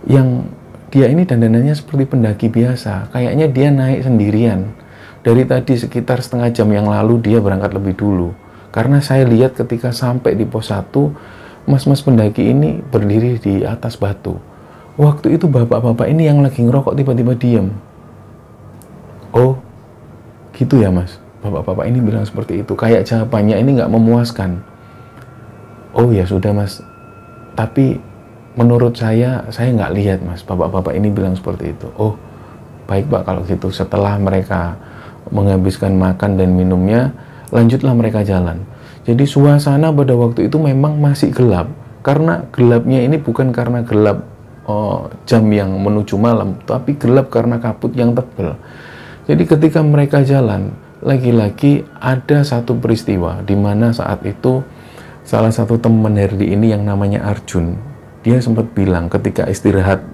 yang 0.06 0.46
dia 0.90 1.10
ini 1.10 1.26
dandanannya 1.26 1.74
seperti 1.74 2.06
pendaki 2.06 2.46
biasa, 2.50 3.10
kayaknya 3.14 3.46
dia 3.50 3.68
naik 3.70 4.06
sendirian. 4.06 4.70
Dari 5.20 5.44
tadi 5.44 5.76
sekitar 5.76 6.24
setengah 6.24 6.48
jam 6.48 6.66
yang 6.72 6.88
lalu 6.88 7.20
dia 7.20 7.38
berangkat 7.44 7.76
lebih 7.76 7.92
dulu. 7.92 8.32
Karena 8.72 9.04
saya 9.04 9.28
lihat 9.28 9.52
ketika 9.52 9.92
sampai 9.92 10.32
di 10.32 10.48
pos 10.48 10.72
1, 10.72 10.88
mas-mas 11.68 12.04
pendaki 12.04 12.52
ini 12.52 12.80
berdiri 12.80 13.40
di 13.40 13.54
atas 13.64 13.96
batu. 13.96 14.36
Waktu 15.00 15.40
itu 15.40 15.48
bapak-bapak 15.48 16.08
ini 16.08 16.28
yang 16.28 16.44
lagi 16.44 16.60
ngerokok 16.60 16.96
tiba-tiba 16.96 17.32
diam. 17.36 17.72
Oh, 19.32 19.56
gitu 20.52 20.80
ya 20.80 20.92
mas? 20.92 21.20
bapak-bapak 21.40 21.88
ini 21.88 21.98
bilang 22.04 22.24
seperti 22.24 22.60
itu. 22.62 22.72
Kayak 22.76 23.08
jawabannya 23.08 23.56
ini 23.58 23.80
nggak 23.80 23.90
memuaskan. 23.90 24.60
Oh 25.96 26.14
ya 26.14 26.22
sudah 26.22 26.54
mas, 26.54 26.78
tapi 27.58 27.98
menurut 28.54 28.94
saya 28.94 29.42
saya 29.50 29.74
nggak 29.74 29.92
lihat 29.96 30.18
mas, 30.22 30.44
bapak-bapak 30.46 30.94
ini 30.94 31.10
bilang 31.10 31.34
seperti 31.34 31.74
itu. 31.74 31.90
Oh 31.98 32.14
baik 32.86 33.10
pak 33.10 33.26
kalau 33.26 33.42
gitu. 33.48 33.74
Setelah 33.74 34.14
mereka 34.20 34.78
menghabiskan 35.34 35.96
makan 35.98 36.38
dan 36.38 36.54
minumnya, 36.54 37.10
lanjutlah 37.50 37.96
mereka 37.96 38.22
jalan. 38.22 38.62
Jadi 39.10 39.26
suasana 39.26 39.90
pada 39.90 40.14
waktu 40.14 40.46
itu 40.46 40.54
memang 40.62 41.02
masih 41.02 41.34
gelap. 41.34 41.66
Karena 42.06 42.46
gelapnya 42.54 43.02
ini 43.02 43.18
bukan 43.18 43.50
karena 43.50 43.82
gelap 43.82 44.22
oh, 44.70 45.10
jam 45.26 45.50
yang 45.50 45.74
menuju 45.82 46.14
malam, 46.14 46.54
tapi 46.62 46.94
gelap 46.94 47.26
karena 47.28 47.58
kabut 47.58 47.90
yang 47.98 48.14
tebal. 48.14 48.54
Jadi 49.26 49.42
ketika 49.50 49.82
mereka 49.82 50.22
jalan, 50.22 50.70
lagi-lagi 51.02 51.82
ada 51.98 52.46
satu 52.46 52.78
peristiwa 52.78 53.42
di 53.42 53.58
mana 53.58 53.90
saat 53.90 54.22
itu 54.22 54.62
salah 55.26 55.50
satu 55.50 55.74
teman 55.76 56.14
Herdi 56.14 56.54
ini 56.54 56.70
yang 56.70 56.86
namanya 56.86 57.26
Arjun, 57.26 57.76
dia 58.22 58.38
sempat 58.38 58.70
bilang 58.72 59.10
ketika 59.10 59.48
istirahat 59.50 60.06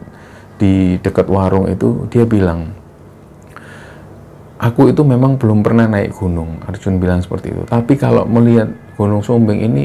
di 0.56 0.96
dekat 1.04 1.28
warung 1.28 1.68
itu, 1.68 2.08
dia 2.08 2.24
bilang, 2.24 2.72
aku 4.56 4.88
itu 4.88 5.04
memang 5.04 5.36
belum 5.36 5.60
pernah 5.60 5.84
naik 5.84 6.16
gunung. 6.16 6.64
Arjun 6.64 6.96
bilang 6.96 7.20
seperti 7.20 7.52
itu. 7.52 7.62
Tapi 7.68 7.94
kalau 8.00 8.24
melihat 8.24 8.72
Gunung 8.96 9.20
Sumbing 9.20 9.60
ini, 9.60 9.84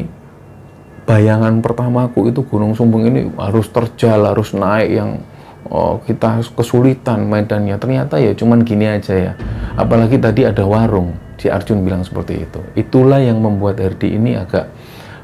bayangan 1.03 1.60
pertamaku 1.60 2.32
itu 2.32 2.41
Gunung 2.48 2.74
Sumbing 2.74 3.12
ini 3.12 3.22
harus 3.36 3.68
terjal, 3.68 4.24
harus 4.24 4.56
naik 4.56 4.89
yang 4.89 5.20
oh, 5.68 6.00
kita 6.03 6.39
kesulitan 6.56 7.27
medannya. 7.27 7.75
Ternyata 7.75 8.18
ya 8.18 8.32
cuman 8.32 8.63
gini 8.63 8.88
aja 8.88 9.13
ya. 9.13 9.34
Apalagi 9.75 10.18
tadi 10.18 10.48
ada 10.48 10.63
warung. 10.63 11.15
Si 11.41 11.50
Arjun 11.50 11.82
bilang 11.82 12.06
seperti 12.06 12.46
itu. 12.46 12.62
Itulah 12.77 13.18
yang 13.18 13.41
membuat 13.41 13.82
Herdi 13.82 14.13
ini 14.13 14.38
agak 14.38 14.70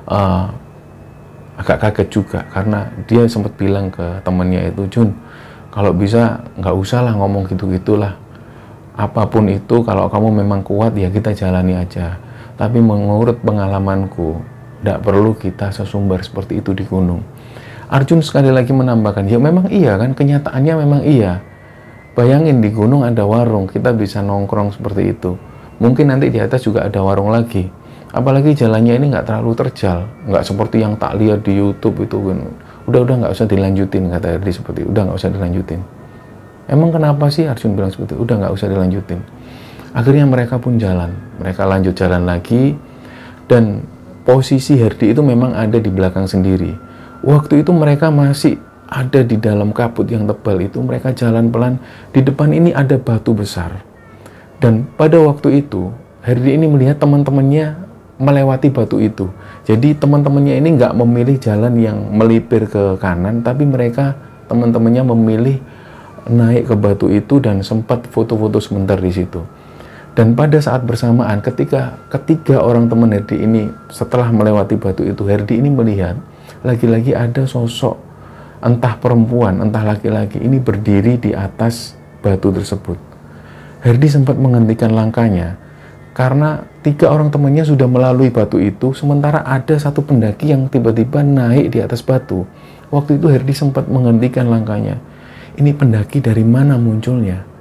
uh, 0.09 0.49
agak 1.57 1.77
kaget 1.89 2.07
juga 2.13 2.39
karena 2.53 2.85
dia 3.09 3.25
sempat 3.25 3.57
bilang 3.57 3.89
ke 3.89 4.21
temannya 4.21 4.69
itu 4.69 4.85
Jun 4.93 5.09
kalau 5.73 5.89
bisa 5.89 6.45
nggak 6.61 6.75
usah 6.77 7.01
lah 7.01 7.13
ngomong 7.17 7.49
gitu 7.49 7.65
gitulah 7.73 8.13
apa 8.93 9.25
pun 9.25 9.49
itu 9.49 9.81
kalau 9.81 10.05
kamu 10.05 10.45
memang 10.45 10.61
kuat 10.61 10.93
ya 10.93 11.09
kita 11.09 11.33
jalani 11.33 11.77
aja 11.77 12.17
tapi 12.57 12.81
mengurut 12.81 13.37
pengalamanku 13.45 14.57
tidak 14.81 14.99
perlu 15.01 15.33
kita 15.33 15.73
sesumbar 15.73 16.21
seperti 16.21 16.61
itu 16.61 16.73
di 16.73 16.85
gunung. 16.85 17.21
Arjun 17.87 18.19
sekali 18.19 18.51
lagi 18.51 18.75
menambahkan 18.75 19.25
ya 19.25 19.39
memang 19.39 19.71
iya 19.71 19.95
kan? 19.95 20.11
Kenyataannya 20.11 20.73
memang 20.75 21.01
iya. 21.07 21.39
Bayangin 22.17 22.59
di 22.59 22.73
gunung 22.73 23.05
ada 23.05 23.23
warung 23.23 23.69
kita 23.69 23.93
bisa 23.93 24.19
nongkrong 24.19 24.75
seperti 24.75 25.15
itu. 25.15 25.37
Mungkin 25.77 26.09
nanti 26.09 26.33
di 26.33 26.41
atas 26.41 26.65
juga 26.65 26.83
ada 26.83 26.99
warung 26.99 27.29
lagi. 27.29 27.69
Apalagi 28.11 28.57
jalannya 28.57 28.97
ini 28.97 29.13
nggak 29.13 29.29
terlalu 29.29 29.53
terjal 29.53 30.09
nggak 30.25 30.43
seperti 30.43 30.81
yang 30.81 30.97
tak 30.97 31.15
lihat 31.21 31.45
di 31.45 31.55
YouTube 31.55 32.03
itu 32.03 32.17
kan. 32.17 32.39
Udah 32.89 32.99
udah 33.05 33.15
nggak 33.23 33.33
usah 33.37 33.47
dilanjutin 33.47 34.09
kata 34.09 34.27
Erdi 34.41 34.51
seperti 34.51 34.81
udah 34.83 35.01
nggak 35.07 35.17
usah 35.17 35.29
dilanjutin. 35.31 35.79
Emang 36.67 36.91
kenapa 36.91 37.31
sih? 37.31 37.47
Arjun 37.47 37.79
bilang 37.79 37.93
seperti? 37.93 38.19
Udah 38.19 38.35
nggak 38.35 38.51
usah 38.51 38.67
dilanjutin. 38.67 39.19
Akhirnya 39.97 40.29
mereka 40.29 40.61
pun 40.61 40.77
jalan. 40.77 41.09
Mereka 41.41 41.65
lanjut 41.65 41.97
jalan 41.97 42.29
lagi. 42.29 42.77
Dan 43.49 43.81
posisi 44.21 44.77
Herdi 44.77 45.17
itu 45.17 45.25
memang 45.25 45.57
ada 45.57 45.81
di 45.81 45.89
belakang 45.89 46.29
sendiri. 46.29 46.77
Waktu 47.25 47.65
itu 47.65 47.73
mereka 47.73 48.13
masih 48.13 48.61
ada 48.85 49.25
di 49.25 49.41
dalam 49.41 49.73
kabut 49.73 50.05
yang 50.05 50.29
tebal 50.29 50.61
itu. 50.61 50.77
Mereka 50.77 51.17
jalan 51.17 51.49
pelan. 51.49 51.81
Di 52.13 52.21
depan 52.21 52.53
ini 52.53 52.69
ada 52.77 52.93
batu 53.01 53.33
besar. 53.33 53.81
Dan 54.61 54.85
pada 54.93 55.17
waktu 55.17 55.65
itu, 55.65 55.89
Herdi 56.21 56.61
ini 56.61 56.69
melihat 56.69 57.01
teman-temannya 57.01 57.73
melewati 58.21 58.69
batu 58.69 59.01
itu. 59.01 59.33
Jadi 59.65 59.97
teman-temannya 59.97 60.61
ini 60.61 60.77
nggak 60.77 60.93
memilih 60.93 61.37
jalan 61.41 61.73
yang 61.77 61.97
melipir 62.13 62.69
ke 62.69 62.97
kanan, 63.01 63.45
tapi 63.45 63.65
mereka 63.65 64.17
teman-temannya 64.49 65.03
memilih 65.13 65.57
naik 66.27 66.73
ke 66.73 66.75
batu 66.75 67.07
itu 67.07 67.39
dan 67.39 67.61
sempat 67.61 68.05
foto-foto 68.09 68.57
sebentar 68.59 68.97
di 68.97 69.13
situ. 69.13 69.41
Dan 70.17 70.33
pada 70.33 70.57
saat 70.57 70.81
bersamaan 70.81 71.45
ketika 71.45 71.93
ketiga 72.09 72.57
orang 72.57 72.89
teman 72.89 73.13
Herdi 73.13 73.37
ini 73.37 73.69
setelah 73.93 74.33
melewati 74.33 74.73
batu 74.73 75.05
itu, 75.05 75.21
Herdi 75.29 75.61
ini 75.61 75.69
melihat 75.69 76.17
lagi-lagi 76.65 77.13
ada 77.13 77.45
sosok 77.45 78.01
entah 78.65 78.97
perempuan, 78.97 79.61
entah 79.61 79.85
laki-laki 79.85 80.41
ini 80.41 80.57
berdiri 80.57 81.21
di 81.21 81.37
atas 81.37 81.93
batu 82.25 82.49
tersebut. 82.49 82.97
Herdi 83.85 84.09
sempat 84.09 84.41
menghentikan 84.41 84.89
langkahnya 84.89 85.53
karena 86.17 86.65
tiga 86.81 87.13
orang 87.13 87.29
temannya 87.29 87.61
sudah 87.61 87.85
melalui 87.85 88.33
batu 88.33 88.57
itu, 88.57 88.97
sementara 88.97 89.45
ada 89.45 89.77
satu 89.77 90.01
pendaki 90.01 90.49
yang 90.49 90.65
tiba-tiba 90.65 91.21
naik 91.21 91.69
di 91.69 91.79
atas 91.85 92.01
batu. 92.01 92.49
Waktu 92.89 93.21
itu 93.21 93.29
Herdi 93.29 93.53
sempat 93.53 93.85
menghentikan 93.85 94.49
langkahnya 94.49 94.97
ini 95.61 95.77
pendaki 95.77 96.25
dari 96.25 96.41
mana 96.41 96.81
munculnya? 96.81 97.56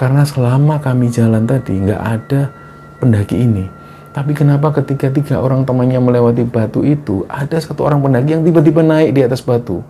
Karena 0.00 0.24
selama 0.24 0.80
kami 0.80 1.12
jalan 1.12 1.44
tadi 1.44 1.76
nggak 1.76 2.00
ada 2.00 2.48
pendaki 3.04 3.36
ini. 3.36 3.68
Tapi 4.16 4.32
kenapa 4.32 4.72
ketika 4.80 5.12
tiga 5.12 5.44
orang 5.44 5.68
temannya 5.68 6.00
melewati 6.00 6.48
batu 6.48 6.80
itu, 6.80 7.28
ada 7.28 7.60
satu 7.60 7.84
orang 7.84 8.00
pendaki 8.00 8.32
yang 8.32 8.40
tiba-tiba 8.40 8.80
naik 8.80 9.12
di 9.12 9.20
atas 9.20 9.44
batu. 9.44 9.84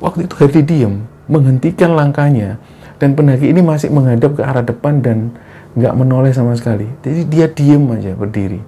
Waktu 0.00 0.24
itu 0.24 0.34
Herdi 0.40 0.62
diam, 0.64 1.04
menghentikan 1.28 1.92
langkahnya, 1.92 2.56
dan 2.96 3.12
pendaki 3.12 3.52
ini 3.52 3.60
masih 3.60 3.92
menghadap 3.92 4.32
ke 4.32 4.42
arah 4.42 4.64
depan 4.64 5.04
dan 5.04 5.36
nggak 5.76 5.92
menoleh 5.92 6.32
sama 6.32 6.56
sekali. 6.56 6.88
Jadi 7.04 7.28
dia 7.28 7.44
diam 7.44 7.84
aja 7.92 8.16
berdiri. 8.16 8.64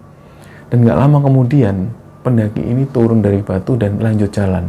Dan 0.69 0.85
nggak 0.85 0.99
lama 1.01 1.25
kemudian 1.25 1.89
pendaki 2.21 2.61
ini 2.61 2.85
turun 2.93 3.25
dari 3.25 3.41
batu 3.41 3.81
dan 3.81 3.97
lanjut 3.97 4.29
jalan. 4.29 4.69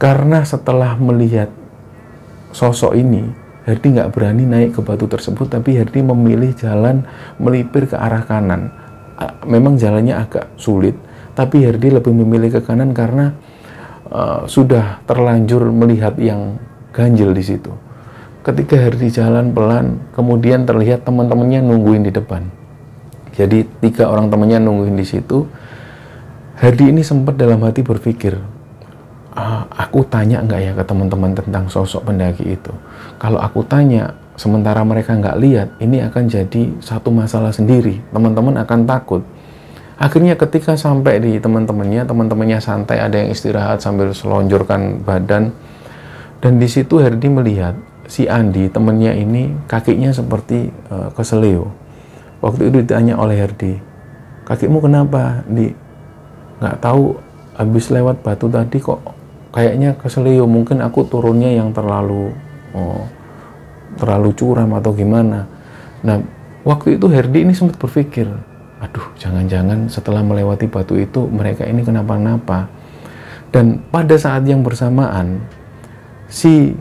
Karena 0.00 0.40
setelah 0.40 0.96
melihat 0.96 1.52
sosok 2.56 2.96
ini, 2.96 3.28
Herdi 3.68 4.00
nggak 4.00 4.16
berani 4.16 4.48
naik 4.48 4.70
ke 4.72 4.80
batu 4.80 5.04
tersebut, 5.04 5.52
tapi 5.52 5.76
Herdi 5.76 6.00
memilih 6.00 6.56
jalan 6.56 7.04
melipir 7.36 7.84
ke 7.84 8.00
arah 8.00 8.24
kanan. 8.24 8.72
Memang 9.44 9.76
jalannya 9.76 10.16
agak 10.16 10.56
sulit, 10.56 10.96
tapi 11.36 11.68
Herdi 11.68 11.92
lebih 11.92 12.16
memilih 12.16 12.56
ke 12.56 12.60
kanan 12.64 12.96
karena 12.96 13.36
uh, 14.08 14.48
sudah 14.48 15.04
terlanjur 15.04 15.68
melihat 15.68 16.16
yang 16.16 16.56
ganjil 16.96 17.36
di 17.36 17.44
situ. 17.44 17.68
Ketika 18.40 18.80
Herdi 18.80 19.12
jalan 19.12 19.52
pelan, 19.52 20.00
kemudian 20.16 20.64
terlihat 20.64 21.04
teman-temannya 21.04 21.60
nungguin 21.60 22.08
di 22.08 22.12
depan. 22.14 22.48
Jadi 23.36 23.68
tiga 23.84 24.08
orang 24.08 24.32
temannya 24.32 24.64
nungguin 24.64 24.96
di 24.96 25.04
situ. 25.04 25.44
Herdi 26.56 26.88
ini 26.88 27.04
sempat 27.04 27.36
dalam 27.36 27.60
hati 27.68 27.84
berpikir, 27.84 28.32
uh, 29.36 29.62
aku 29.68 30.08
tanya 30.08 30.40
nggak 30.40 30.60
ya 30.64 30.72
ke 30.72 30.84
teman-teman 30.88 31.36
tentang 31.36 31.68
sosok 31.68 32.08
pendaki 32.08 32.56
itu. 32.56 32.72
Kalau 33.18 33.42
aku 33.42 33.66
tanya, 33.66 34.14
sementara 34.38 34.82
mereka 34.86 35.18
nggak 35.18 35.38
lihat, 35.42 35.68
ini 35.82 36.02
akan 36.06 36.30
jadi 36.30 36.70
satu 36.78 37.10
masalah 37.10 37.50
sendiri. 37.50 37.98
Teman-teman 38.14 38.54
akan 38.62 38.86
takut. 38.86 39.22
Akhirnya 39.98 40.38
ketika 40.38 40.78
sampai 40.78 41.18
di 41.18 41.32
teman-temannya, 41.42 42.06
teman-temannya 42.06 42.62
santai, 42.62 43.02
ada 43.02 43.18
yang 43.18 43.34
istirahat 43.34 43.82
sambil 43.82 44.14
selonjorkan 44.14 45.02
badan. 45.02 45.50
Dan 46.38 46.62
di 46.62 46.70
situ 46.70 47.02
Herdi 47.02 47.26
melihat 47.26 47.74
si 48.06 48.30
Andi, 48.30 48.70
temannya 48.70 49.18
ini 49.18 49.50
kakinya 49.66 50.14
seperti 50.14 50.70
uh, 50.94 51.10
keseleo. 51.10 51.74
Waktu 52.38 52.70
itu 52.70 52.86
ditanya 52.86 53.18
oleh 53.18 53.42
Herdi, 53.42 53.82
kakimu 54.46 54.78
kenapa? 54.78 55.42
Di 55.50 55.74
nggak 56.62 56.78
tahu 56.78 57.18
habis 57.58 57.90
lewat 57.90 58.22
batu 58.22 58.46
tadi 58.46 58.78
kok 58.78 59.02
kayaknya 59.50 59.98
keselio 59.98 60.46
mungkin 60.46 60.78
aku 60.78 61.06
turunnya 61.10 61.50
yang 61.50 61.74
terlalu 61.74 62.30
oh, 62.74 63.04
terlalu 63.96 64.30
curam 64.36 64.70
atau 64.76 64.92
gimana? 64.92 65.46
Nah 66.04 66.22
waktu 66.66 67.00
itu 67.00 67.06
Herdi 67.08 67.48
ini 67.48 67.52
sempat 67.56 67.80
berpikir 67.80 68.28
aduh 68.78 69.10
jangan-jangan 69.18 69.90
setelah 69.90 70.22
melewati 70.22 70.70
batu 70.70 70.94
itu 70.94 71.26
mereka 71.26 71.66
ini 71.66 71.82
kenapa-napa. 71.82 72.70
Dan 73.48 73.80
pada 73.88 74.14
saat 74.20 74.44
yang 74.44 74.60
bersamaan 74.60 75.40
si 76.28 76.76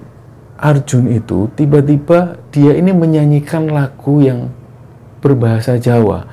Arjun 0.60 1.08
itu 1.14 1.48
tiba-tiba 1.56 2.42
dia 2.52 2.76
ini 2.76 2.92
menyanyikan 2.92 3.72
lagu 3.72 4.20
yang 4.20 4.52
berbahasa 5.22 5.80
Jawa. 5.80 6.28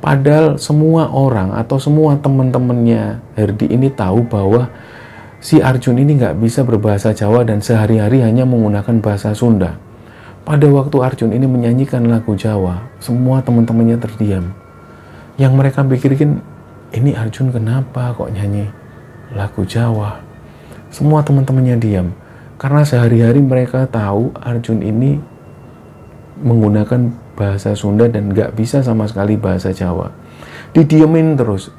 Padahal 0.00 0.56
semua 0.56 1.12
orang 1.12 1.52
atau 1.52 1.76
semua 1.76 2.16
teman-temannya 2.16 3.20
Herdi 3.36 3.68
ini 3.68 3.92
tahu 3.92 4.24
bahwa 4.24 4.72
si 5.40 5.58
Arjun 5.58 5.96
ini 5.96 6.20
nggak 6.20 6.36
bisa 6.36 6.62
berbahasa 6.62 7.16
Jawa 7.16 7.48
dan 7.48 7.64
sehari-hari 7.64 8.20
hanya 8.20 8.44
menggunakan 8.44 9.00
bahasa 9.00 9.32
Sunda. 9.32 9.80
Pada 10.44 10.68
waktu 10.68 10.96
Arjun 11.00 11.32
ini 11.32 11.48
menyanyikan 11.48 12.04
lagu 12.08 12.36
Jawa, 12.36 12.84
semua 13.00 13.40
teman-temannya 13.40 13.96
terdiam. 14.00 14.52
Yang 15.40 15.52
mereka 15.56 15.80
pikirkan, 15.80 16.44
ini 16.92 17.16
Arjun 17.16 17.48
kenapa 17.48 18.12
kok 18.12 18.28
nyanyi 18.28 18.68
lagu 19.32 19.64
Jawa? 19.64 20.20
Semua 20.92 21.24
teman-temannya 21.24 21.76
diam. 21.80 22.12
Karena 22.60 22.84
sehari-hari 22.84 23.40
mereka 23.40 23.88
tahu 23.88 24.36
Arjun 24.36 24.84
ini 24.84 25.16
menggunakan 26.44 27.08
bahasa 27.32 27.72
Sunda 27.72 28.04
dan 28.04 28.28
nggak 28.28 28.52
bisa 28.52 28.84
sama 28.84 29.08
sekali 29.08 29.40
bahasa 29.40 29.72
Jawa. 29.72 30.12
Didiemin 30.76 31.40
terus. 31.40 31.72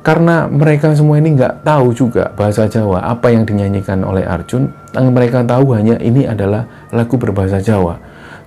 Karena 0.00 0.48
mereka 0.48 0.96
semua 0.96 1.20
ini 1.20 1.36
nggak 1.36 1.60
tahu 1.60 1.92
juga 1.92 2.32
bahasa 2.32 2.64
Jawa, 2.64 3.04
apa 3.04 3.28
yang 3.28 3.44
dinyanyikan 3.44 4.00
oleh 4.00 4.24
Arjun, 4.24 4.72
yang 4.96 5.12
mereka 5.12 5.44
tahu 5.44 5.76
hanya 5.76 6.00
ini 6.00 6.24
adalah 6.24 6.64
lagu 6.88 7.20
berbahasa 7.20 7.60
Jawa. 7.60 8.00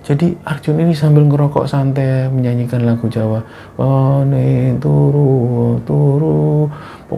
Jadi 0.04 0.36
Arjun 0.44 0.82
ini 0.82 0.92
sambil 0.92 1.24
ngerokok 1.24 1.64
santai 1.64 2.28
menyanyikan 2.28 2.84
lagu 2.84 3.08
Jawa. 3.08 3.40
Wane 3.78 4.76
turu 4.82 5.78
turu. 5.86 6.68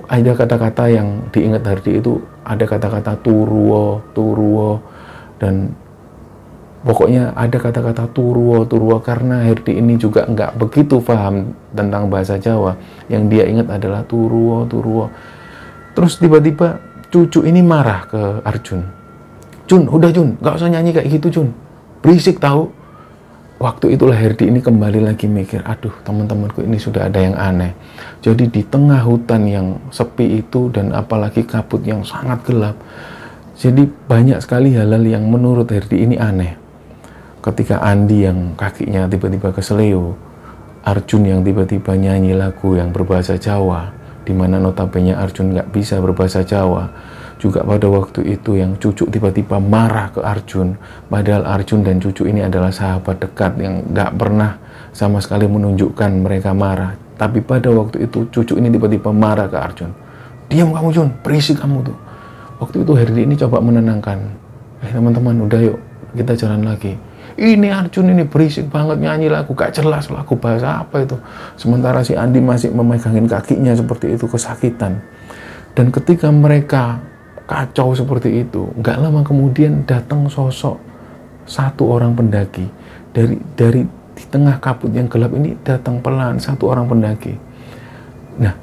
Ada 0.06 0.36
kata-kata 0.36 0.84
yang 0.92 1.32
diingat 1.32 1.64
Hardi 1.66 1.98
itu 1.98 2.20
ada 2.44 2.62
kata-kata 2.62 3.18
turuo 3.24 4.04
turuo 4.12 4.78
dan 5.40 5.72
pokoknya 6.86 7.34
ada 7.34 7.58
kata-kata 7.58 8.06
turuo 8.14 8.62
turuo 8.62 9.02
karena 9.02 9.42
Herdi 9.42 9.82
ini 9.82 9.98
juga 9.98 10.22
nggak 10.22 10.54
begitu 10.54 11.02
paham 11.02 11.50
tentang 11.74 12.06
bahasa 12.06 12.38
Jawa. 12.38 12.78
Yang 13.10 13.22
dia 13.34 13.44
ingat 13.50 13.66
adalah 13.66 14.06
turuo 14.06 14.62
turuo 14.70 15.10
terus 15.98 16.22
tiba-tiba 16.22 16.78
cucu 17.10 17.42
ini 17.42 17.60
marah 17.60 18.06
ke 18.06 18.22
Arjun. 18.46 18.86
Jun 19.66 19.90
udah 19.90 20.10
Jun. 20.14 20.38
Nggak 20.38 20.54
usah 20.62 20.70
nyanyi 20.70 20.94
kayak 20.94 21.08
gitu 21.10 21.26
Jun. 21.42 21.48
Berisik 22.00 22.38
tahu. 22.38 22.70
Waktu 23.56 23.96
itulah 23.96 24.14
Herdi 24.14 24.52
ini 24.52 24.60
kembali 24.60 25.00
lagi 25.00 25.24
mikir 25.24 25.64
aduh 25.64 25.92
teman-temanku 26.04 26.60
ini 26.60 26.76
sudah 26.76 27.08
ada 27.08 27.18
yang 27.18 27.32
aneh. 27.40 27.72
Jadi 28.20 28.52
di 28.52 28.60
tengah 28.60 29.00
hutan 29.00 29.48
yang 29.48 29.80
sepi 29.88 30.44
itu 30.44 30.68
dan 30.68 30.92
apalagi 30.92 31.40
kabut 31.40 31.80
yang 31.82 32.04
sangat 32.04 32.44
gelap 32.44 32.76
jadi 33.56 33.88
banyak 33.88 34.38
sekali 34.44 34.76
hal-hal 34.76 35.00
yang 35.00 35.24
menurut 35.32 35.64
Herdi 35.72 36.04
ini 36.04 36.20
aneh 36.20 36.65
ketika 37.46 37.78
Andi 37.78 38.26
yang 38.26 38.58
kakinya 38.58 39.06
tiba-tiba 39.06 39.54
keseleo, 39.54 40.18
Arjun 40.82 41.22
yang 41.22 41.40
tiba-tiba 41.46 41.94
nyanyi 41.94 42.34
lagu 42.34 42.74
yang 42.74 42.90
berbahasa 42.90 43.38
Jawa, 43.38 43.94
di 44.26 44.34
mana 44.34 44.58
notabene 44.58 45.14
Arjun 45.14 45.54
nggak 45.54 45.70
bisa 45.70 46.02
berbahasa 46.02 46.42
Jawa. 46.42 46.90
Juga 47.36 47.62
pada 47.62 47.86
waktu 47.86 48.32
itu 48.32 48.56
yang 48.58 48.80
cucu 48.80 49.06
tiba-tiba 49.06 49.62
marah 49.62 50.10
ke 50.10 50.24
Arjun, 50.24 50.74
padahal 51.06 51.46
Arjun 51.46 51.86
dan 51.86 52.02
cucu 52.02 52.26
ini 52.26 52.42
adalah 52.42 52.74
sahabat 52.74 53.22
dekat 53.22 53.54
yang 53.62 53.86
nggak 53.94 54.10
pernah 54.18 54.58
sama 54.90 55.22
sekali 55.22 55.46
menunjukkan 55.46 56.10
mereka 56.26 56.50
marah. 56.50 56.98
Tapi 57.14 57.44
pada 57.44 57.70
waktu 57.70 58.10
itu 58.10 58.26
cucu 58.32 58.58
ini 58.58 58.72
tiba-tiba 58.74 59.14
marah 59.14 59.46
ke 59.46 59.58
Arjun. 59.58 59.90
Diam 60.50 60.74
kamu 60.74 60.88
Jun, 60.90 61.08
berisik 61.22 61.62
kamu 61.62 61.86
tuh. 61.86 61.98
Waktu 62.58 62.82
itu 62.82 62.92
Herdi 62.96 63.22
ini 63.28 63.34
coba 63.36 63.60
menenangkan. 63.60 64.18
Eh 64.80 64.90
teman-teman 64.90 65.44
udah 65.44 65.60
yuk 65.60 65.78
kita 66.16 66.32
jalan 66.32 66.64
lagi 66.64 66.96
ini 67.36 67.68
Arjun 67.68 68.08
ini 68.08 68.24
berisik 68.24 68.72
banget 68.72 68.96
nyanyi 68.96 69.28
lagu 69.28 69.52
gak 69.52 69.76
jelas 69.76 70.08
lagu 70.08 70.36
bahasa 70.40 70.80
apa 70.80 71.04
itu. 71.04 71.16
Sementara 71.60 72.00
si 72.00 72.16
Andi 72.16 72.40
masih 72.40 72.72
memegangin 72.72 73.28
kakinya 73.28 73.76
seperti 73.76 74.16
itu 74.16 74.24
kesakitan. 74.24 75.04
Dan 75.76 75.92
ketika 75.92 76.32
mereka 76.32 77.04
kacau 77.44 77.94
seperti 77.94 78.42
itu 78.42 78.72
nggak 78.80 78.96
lama 78.98 79.22
kemudian 79.22 79.86
datang 79.86 80.26
sosok 80.32 80.80
satu 81.44 81.92
orang 81.92 82.16
pendaki. 82.16 82.64
Dari 83.12 83.36
dari 83.52 83.84
di 84.16 84.24
tengah 84.32 84.56
kabut 84.56 84.96
yang 84.96 85.06
gelap 85.12 85.36
ini 85.36 85.52
datang 85.60 86.00
pelan 86.00 86.40
satu 86.40 86.72
orang 86.72 86.88
pendaki. 86.88 87.36
Nah 88.40 88.56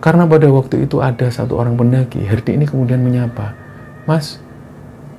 karena 0.00 0.24
pada 0.24 0.48
waktu 0.48 0.88
itu 0.88 1.00
ada 1.00 1.28
satu 1.28 1.60
orang 1.60 1.76
pendaki 1.76 2.24
Herdi 2.24 2.60
ini 2.60 2.64
kemudian 2.68 3.00
menyapa 3.00 3.56
mas 4.04 4.40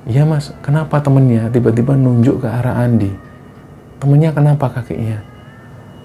Iya 0.06 0.22
mas, 0.22 0.54
kenapa 0.62 1.02
temennya 1.02 1.50
tiba-tiba 1.50 1.98
nunjuk 1.98 2.38
ke 2.38 2.46
arah 2.46 2.78
Andi? 2.78 3.10
Temennya 3.98 4.30
kenapa 4.30 4.70
kakinya? 4.70 5.18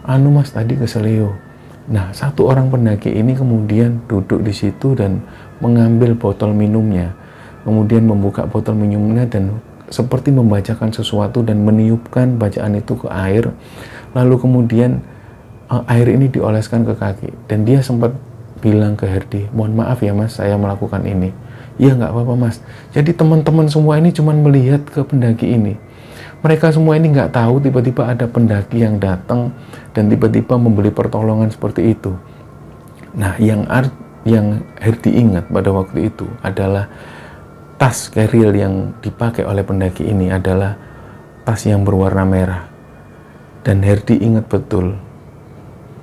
Anu 0.01 0.33
mas 0.33 0.49
tadi 0.49 0.73
ke 0.73 0.89
Seleo. 0.89 1.37
Nah, 1.85 2.09
satu 2.09 2.49
orang 2.49 2.73
pendaki 2.73 3.13
ini 3.13 3.37
kemudian 3.37 4.01
duduk 4.09 4.41
di 4.41 4.49
situ 4.57 4.97
dan 4.97 5.21
mengambil 5.61 6.17
botol 6.17 6.49
minumnya. 6.49 7.13
Kemudian 7.61 8.09
membuka 8.09 8.49
botol 8.49 8.73
minumnya 8.73 9.29
dan 9.29 9.61
seperti 9.93 10.33
membacakan 10.33 10.89
sesuatu 10.89 11.45
dan 11.45 11.61
meniupkan 11.61 12.41
bacaan 12.41 12.81
itu 12.81 12.97
ke 12.97 13.05
air. 13.05 13.53
Lalu 14.17 14.35
kemudian 14.41 14.97
uh, 15.69 15.85
air 15.85 16.09
ini 16.09 16.25
dioleskan 16.25 16.89
ke 16.89 16.97
kaki. 16.97 17.29
Dan 17.45 17.69
dia 17.69 17.85
sempat 17.85 18.17
bilang 18.65 18.97
ke 18.97 19.05
Herdi, 19.05 19.45
mohon 19.53 19.77
maaf 19.77 20.01
ya 20.01 20.17
mas, 20.17 20.41
saya 20.41 20.57
melakukan 20.57 21.05
ini 21.05 21.29
Iya 21.79 21.95
nggak 21.95 22.11
apa-apa 22.11 22.33
mas. 22.35 22.59
Jadi 22.91 23.15
teman-teman 23.15 23.67
semua 23.71 23.95
ini 24.01 24.11
cuma 24.11 24.35
melihat 24.35 24.83
ke 24.83 25.05
pendaki 25.05 25.55
ini. 25.55 25.79
Mereka 26.41 26.73
semua 26.73 26.97
ini 26.97 27.13
nggak 27.13 27.37
tahu 27.37 27.61
tiba-tiba 27.61 28.09
ada 28.09 28.25
pendaki 28.25 28.81
yang 28.81 28.97
datang 28.97 29.53
dan 29.93 30.09
tiba-tiba 30.09 30.57
membeli 30.57 30.89
pertolongan 30.89 31.53
seperti 31.53 31.93
itu. 31.93 32.17
Nah, 33.13 33.37
yang 33.37 33.69
art, 33.69 33.93
yang 34.25 34.65
Herdi 34.81 35.21
ingat 35.21 35.53
pada 35.53 35.69
waktu 35.69 36.09
itu 36.09 36.25
adalah 36.41 36.89
tas 37.77 38.09
keril 38.09 38.57
yang 38.57 38.97
dipakai 39.05 39.45
oleh 39.45 39.61
pendaki 39.61 40.09
ini 40.09 40.33
adalah 40.33 40.73
tas 41.45 41.61
yang 41.69 41.85
berwarna 41.85 42.25
merah. 42.25 42.63
Dan 43.61 43.85
Herdi 43.85 44.17
ingat 44.17 44.49
betul, 44.49 44.97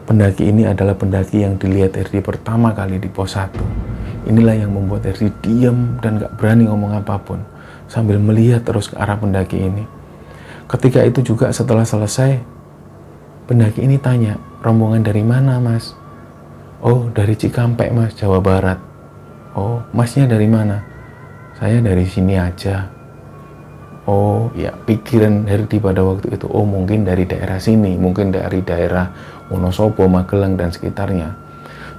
pendaki 0.06 0.54
ini 0.54 0.70
adalah 0.70 0.94
pendaki 0.94 1.42
yang 1.42 1.58
dilihat 1.58 1.98
Herdi 1.98 2.22
pertama 2.22 2.70
kali 2.70 3.02
di 3.02 3.10
pos 3.10 3.34
1 3.34 3.97
Inilah 4.28 4.60
yang 4.60 4.76
membuat 4.76 5.08
Erdi 5.08 5.32
diam 5.40 5.96
dan 6.04 6.20
gak 6.20 6.36
berani 6.36 6.68
ngomong 6.68 7.00
apa 7.00 7.16
pun 7.16 7.40
sambil 7.88 8.20
melihat 8.20 8.60
terus 8.60 8.92
ke 8.92 8.96
arah 9.00 9.16
pendaki 9.16 9.56
ini. 9.56 9.88
Ketika 10.68 11.00
itu 11.00 11.24
juga 11.24 11.48
setelah 11.48 11.88
selesai, 11.88 12.36
pendaki 13.48 13.80
ini 13.80 13.96
tanya, 13.96 14.36
rombongan 14.60 15.00
dari 15.00 15.24
mana 15.24 15.56
mas? 15.56 15.96
Oh 16.84 17.08
dari 17.08 17.40
Cikampek 17.40 17.88
mas, 17.88 18.12
Jawa 18.20 18.44
Barat. 18.44 18.76
Oh 19.56 19.80
masnya 19.96 20.28
dari 20.28 20.44
mana? 20.44 20.84
Saya 21.56 21.80
dari 21.80 22.04
sini 22.04 22.36
aja. 22.36 22.84
Oh 24.04 24.52
ya 24.52 24.76
pikiran 24.76 25.48
Herdi 25.48 25.80
pada 25.80 26.04
waktu 26.04 26.36
itu, 26.36 26.44
oh 26.52 26.68
mungkin 26.68 27.08
dari 27.08 27.24
daerah 27.24 27.56
sini, 27.56 27.96
mungkin 27.96 28.28
dari 28.28 28.60
daerah 28.60 29.08
Wonosobo, 29.48 30.04
Magelang 30.04 30.60
dan 30.60 30.68
sekitarnya. 30.68 31.32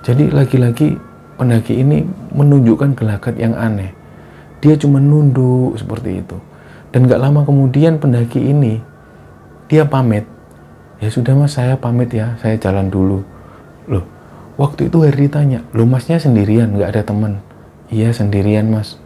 Jadi 0.05 0.29
lagi-lagi 0.29 1.08
pendaki 1.39 1.79
ini 1.79 2.03
menunjukkan 2.35 2.99
gelagat 2.99 3.39
yang 3.39 3.55
aneh. 3.55 3.95
Dia 4.59 4.75
cuma 4.75 4.99
nunduk 4.99 5.79
seperti 5.79 6.19
itu. 6.19 6.35
Dan 6.91 7.07
gak 7.07 7.23
lama 7.23 7.47
kemudian 7.47 7.95
pendaki 7.95 8.43
ini, 8.43 8.83
dia 9.71 9.87
pamit. 9.87 10.27
Ya 10.99 11.07
sudah 11.07 11.31
mas, 11.31 11.55
saya 11.55 11.79
pamit 11.79 12.11
ya, 12.11 12.35
saya 12.43 12.59
jalan 12.59 12.91
dulu. 12.91 13.23
Loh, 13.87 14.03
waktu 14.59 14.91
itu 14.91 14.99
Herdi 15.07 15.31
tanya, 15.31 15.63
loh 15.71 15.87
masnya 15.87 16.19
sendirian, 16.19 16.75
gak 16.75 16.91
ada 16.91 17.01
teman? 17.07 17.39
Iya 17.87 18.11
sendirian 18.11 18.67
mas. 18.67 18.99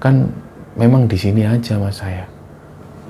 Kan 0.00 0.32
memang 0.74 1.04
di 1.04 1.20
sini 1.20 1.44
aja 1.44 1.76
mas 1.76 2.00
saya. 2.00 2.24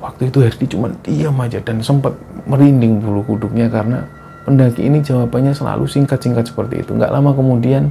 Waktu 0.03 0.35
itu 0.35 0.43
Herdi 0.43 0.67
cuma 0.67 0.91
diam 1.07 1.39
aja 1.39 1.63
dan 1.63 1.79
sempat 1.79 2.19
merinding 2.51 2.99
bulu 2.99 3.23
kuduknya 3.23 3.71
karena 3.71 4.03
pendaki 4.43 4.83
ini 4.83 4.99
jawabannya 4.99 5.55
selalu 5.55 5.87
singkat-singkat 5.87 6.51
seperti 6.51 6.83
itu. 6.83 6.99
Gak 6.99 7.15
lama 7.15 7.31
kemudian 7.31 7.87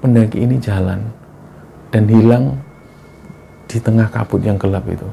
pendaki 0.00 0.42
ini 0.42 0.56
jalan 0.56 1.00
dan 1.92 2.08
hilang 2.08 2.56
di 3.70 3.78
tengah 3.78 4.08
kabut 4.10 4.42
yang 4.42 4.56
gelap 4.56 4.82
itu. 4.88 5.06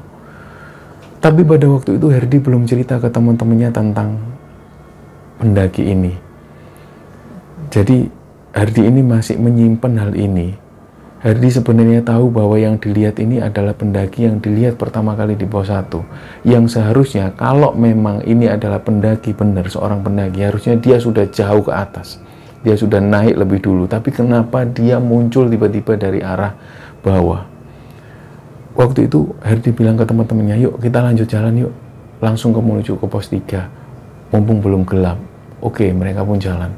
Tapi 1.18 1.42
pada 1.42 1.66
waktu 1.70 1.98
itu 1.98 2.06
Herdi 2.10 2.38
belum 2.40 2.64
cerita 2.64 2.98
ke 2.98 3.10
teman-temannya 3.10 3.70
tentang 3.70 4.18
pendaki 5.38 5.82
ini. 5.92 6.14
Jadi 7.68 8.06
Herdi 8.54 8.82
ini 8.86 9.02
masih 9.04 9.36
menyimpan 9.38 9.92
hal 9.98 10.12
ini. 10.14 10.54
Herdi 11.18 11.50
sebenarnya 11.50 12.06
tahu 12.06 12.30
bahwa 12.30 12.54
yang 12.54 12.78
dilihat 12.78 13.18
ini 13.18 13.42
adalah 13.42 13.74
pendaki 13.74 14.30
yang 14.30 14.38
dilihat 14.38 14.78
pertama 14.78 15.18
kali 15.18 15.34
di 15.34 15.50
pos 15.50 15.66
1. 15.66 15.90
Yang 16.46 16.78
seharusnya 16.78 17.34
kalau 17.34 17.74
memang 17.74 18.22
ini 18.22 18.46
adalah 18.46 18.78
pendaki 18.78 19.34
benar, 19.34 19.66
seorang 19.66 20.06
pendaki, 20.06 20.46
harusnya 20.46 20.78
dia 20.78 21.02
sudah 21.02 21.26
jauh 21.26 21.66
ke 21.66 21.74
atas 21.74 22.22
dia 22.68 22.76
sudah 22.76 23.00
naik 23.00 23.40
lebih 23.40 23.64
dulu. 23.64 23.88
Tapi 23.88 24.12
kenapa 24.12 24.68
dia 24.68 25.00
muncul 25.00 25.48
tiba-tiba 25.48 25.96
dari 25.96 26.20
arah 26.20 26.52
bawah? 27.00 27.48
Waktu 28.76 29.08
itu 29.08 29.32
Herdi 29.40 29.72
bilang 29.72 29.96
ke 29.96 30.04
teman-temannya 30.04 30.60
yuk 30.60 30.76
kita 30.84 31.00
lanjut 31.00 31.24
jalan 31.24 31.56
yuk. 31.56 31.72
Langsung 32.20 32.52
ke 32.52 32.60
menuju 32.60 33.00
ke 33.00 33.06
pos 33.08 33.32
3 33.32 34.36
mumpung 34.36 34.60
belum 34.60 34.84
gelap. 34.84 35.16
Oke 35.64 35.88
mereka 35.96 36.20
pun 36.28 36.36
jalan. 36.36 36.68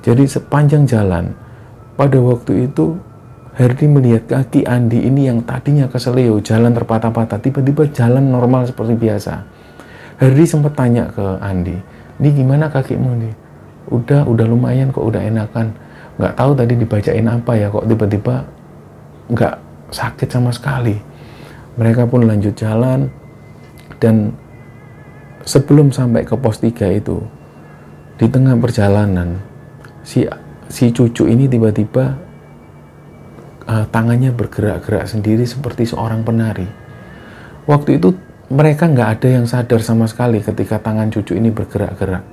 Jadi 0.00 0.24
sepanjang 0.24 0.88
jalan 0.88 1.36
pada 2.00 2.16
waktu 2.16 2.72
itu 2.72 2.96
Herdi 3.52 3.90
melihat 3.90 4.24
kaki 4.30 4.64
Andi 4.64 5.04
ini 5.04 5.28
yang 5.28 5.44
tadinya 5.44 5.90
keseleo 5.90 6.40
jalan 6.40 6.72
terpatah-patah 6.72 7.42
tiba-tiba 7.42 7.90
jalan 7.92 8.32
normal 8.32 8.64
seperti 8.64 8.96
biasa. 8.96 9.44
Herdi 10.16 10.48
sempat 10.48 10.72
tanya 10.72 11.12
ke 11.12 11.26
Andi 11.42 11.76
ini 12.18 12.28
gimana 12.34 12.66
kakimu 12.66 13.10
nih 13.22 13.47
udah 13.88 14.28
udah 14.28 14.46
lumayan 14.46 14.92
kok 14.92 15.04
udah 15.04 15.22
enakan 15.24 15.72
nggak 16.18 16.34
tahu 16.34 16.50
tadi 16.54 16.74
dibacain 16.76 17.26
apa 17.28 17.52
ya 17.54 17.66
kok 17.70 17.86
tiba-tiba 17.86 18.34
nggak 19.32 19.54
sakit 19.94 20.28
sama 20.28 20.50
sekali 20.52 20.96
mereka 21.78 22.04
pun 22.04 22.26
lanjut 22.26 22.52
jalan 22.58 23.08
dan 24.02 24.34
sebelum 25.46 25.94
sampai 25.94 26.26
ke 26.26 26.34
pos 26.36 26.60
3 26.60 26.74
itu 26.98 27.22
di 28.18 28.26
tengah 28.26 28.58
perjalanan 28.58 29.38
si 30.02 30.26
si 30.68 30.92
cucu 30.92 31.24
ini 31.30 31.48
tiba-tiba 31.48 32.28
uh, 33.68 33.84
tangannya 33.92 34.32
bergerak-gerak 34.32 35.04
sendiri 35.08 35.44
seperti 35.44 35.84
seorang 35.88 36.24
penari. 36.24 36.66
Waktu 37.68 38.00
itu 38.00 38.16
mereka 38.48 38.88
nggak 38.88 39.08
ada 39.20 39.28
yang 39.28 39.44
sadar 39.44 39.84
sama 39.84 40.08
sekali 40.08 40.40
ketika 40.40 40.80
tangan 40.80 41.12
cucu 41.12 41.36
ini 41.36 41.52
bergerak-gerak. 41.52 42.24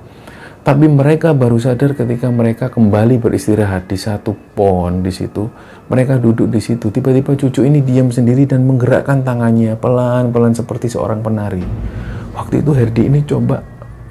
Tapi 0.66 0.90
mereka 0.90 1.30
baru 1.30 1.62
sadar 1.62 1.94
ketika 1.94 2.26
mereka 2.26 2.66
kembali 2.66 3.22
beristirahat 3.22 3.86
di 3.86 3.94
satu 3.94 4.34
pohon 4.34 4.98
di 4.98 5.14
situ. 5.14 5.46
Mereka 5.86 6.18
duduk 6.18 6.50
di 6.50 6.58
situ. 6.58 6.90
Tiba-tiba 6.90 7.38
cucu 7.38 7.62
ini 7.62 7.86
diam 7.86 8.10
sendiri 8.10 8.50
dan 8.50 8.66
menggerakkan 8.66 9.22
tangannya 9.22 9.78
pelan-pelan 9.78 10.58
seperti 10.58 10.90
seorang 10.90 11.22
penari. 11.22 11.62
Waktu 12.34 12.66
itu 12.66 12.74
Herdi 12.74 13.06
ini 13.06 13.22
coba 13.22 13.62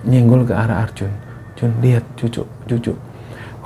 nyenggol 0.08 0.48
ke 0.48 0.56
arah 0.56 0.88
Arjun. 0.88 1.12
Jun, 1.60 1.76
lihat 1.84 2.08
cucu, 2.16 2.48
cucu. 2.48 2.94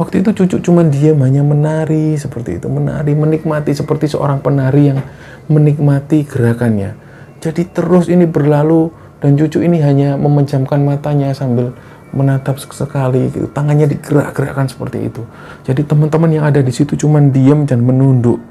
Waktu 0.02 0.25
itu 0.25 0.34
cucu 0.34 0.58
cuma 0.58 0.82
diam 0.82 1.21
hanya 1.21 1.45
menari 1.45 2.17
seperti 2.17 2.58
itu, 2.58 2.73
menari, 2.73 3.13
menikmati 3.13 3.69
seperti 3.69 4.10
seorang 4.10 4.41
penari 4.41 4.89
yang 4.89 4.97
menikmati 5.45 6.25
gerakannya. 6.25 6.97
Jadi 7.38 7.69
terus 7.69 8.10
ini 8.10 8.25
berlalu 8.25 8.89
dan 9.21 9.38
cucu 9.38 9.62
ini 9.62 9.78
hanya 9.78 10.17
memejamkan 10.17 10.82
matanya 10.82 11.38
sambil 11.38 11.78
menatap 12.10 12.58
sekali 12.58 13.30
gitu. 13.30 13.48
tangannya 13.54 13.86
digerak-gerakkan 13.86 14.65
seperti 14.65 15.10
itu. 15.10 15.22
Jadi 15.65 15.86
teman-teman 15.86 16.30
yang 16.34 16.45
ada 16.50 16.60
di 16.60 16.74
situ 16.74 16.98
cuma 16.98 17.22
diam 17.22 17.69
dan 17.69 17.86
menunduk 17.86 18.41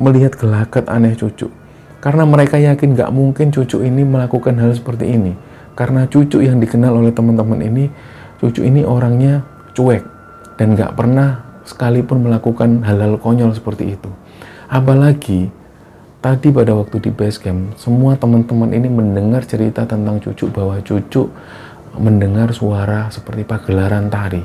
melihat 0.00 0.36
gelagat 0.36 0.88
aneh 0.88 1.12
cucu. 1.16 1.52
Karena 2.02 2.26
mereka 2.26 2.58
yakin 2.58 2.98
gak 2.98 3.14
mungkin 3.14 3.54
cucu 3.54 3.84
ini 3.84 4.02
melakukan 4.02 4.58
hal 4.58 4.74
seperti 4.74 5.06
ini. 5.06 5.32
Karena 5.78 6.08
cucu 6.08 6.42
yang 6.42 6.58
dikenal 6.58 6.98
oleh 6.98 7.14
teman-teman 7.14 7.60
ini 7.62 7.84
cucu 8.42 8.66
ini 8.66 8.82
orangnya 8.82 9.46
cuek 9.76 10.02
dan 10.58 10.74
gak 10.74 10.98
pernah 10.98 11.62
sekalipun 11.62 12.26
melakukan 12.26 12.82
hal-hal 12.82 13.16
konyol 13.22 13.54
seperti 13.54 13.94
itu. 13.94 14.10
Apalagi 14.66 15.52
tadi 16.18 16.48
pada 16.50 16.74
waktu 16.74 17.02
di 17.02 17.10
base 17.10 17.38
camp 17.38 17.74
semua 17.78 18.18
teman-teman 18.18 18.70
ini 18.74 18.88
mendengar 18.90 19.46
cerita 19.46 19.86
tentang 19.86 20.18
cucu 20.18 20.50
bahwa 20.50 20.78
cucu 20.82 21.30
mendengar 21.98 22.52
suara 22.56 23.08
seperti 23.12 23.44
pagelaran 23.44 24.08
tari. 24.08 24.44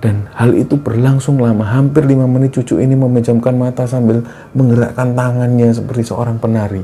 Dan 0.00 0.32
hal 0.32 0.56
itu 0.56 0.80
berlangsung 0.80 1.36
lama, 1.36 1.66
hampir 1.66 2.08
lima 2.08 2.24
menit 2.24 2.56
cucu 2.56 2.80
ini 2.80 2.96
memejamkan 2.96 3.52
mata 3.52 3.84
sambil 3.84 4.24
menggerakkan 4.56 5.12
tangannya 5.12 5.68
seperti 5.76 6.08
seorang 6.08 6.40
penari. 6.40 6.80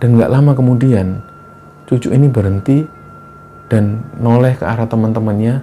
Dan 0.00 0.16
gak 0.16 0.32
lama 0.32 0.56
kemudian, 0.56 1.20
cucu 1.84 2.08
ini 2.16 2.32
berhenti 2.32 2.80
dan 3.68 4.08
noleh 4.16 4.56
ke 4.56 4.64
arah 4.64 4.88
teman-temannya, 4.88 5.60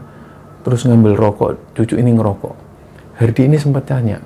terus 0.62 0.86
ngambil 0.86 1.17
rokok, 1.17 1.52
cucu 1.74 1.98
ini 1.98 2.13
ngerokok. 2.13 2.56
Herdi 3.17 3.50
ini 3.50 3.58
sempat 3.58 3.89
tanya, 3.89 4.22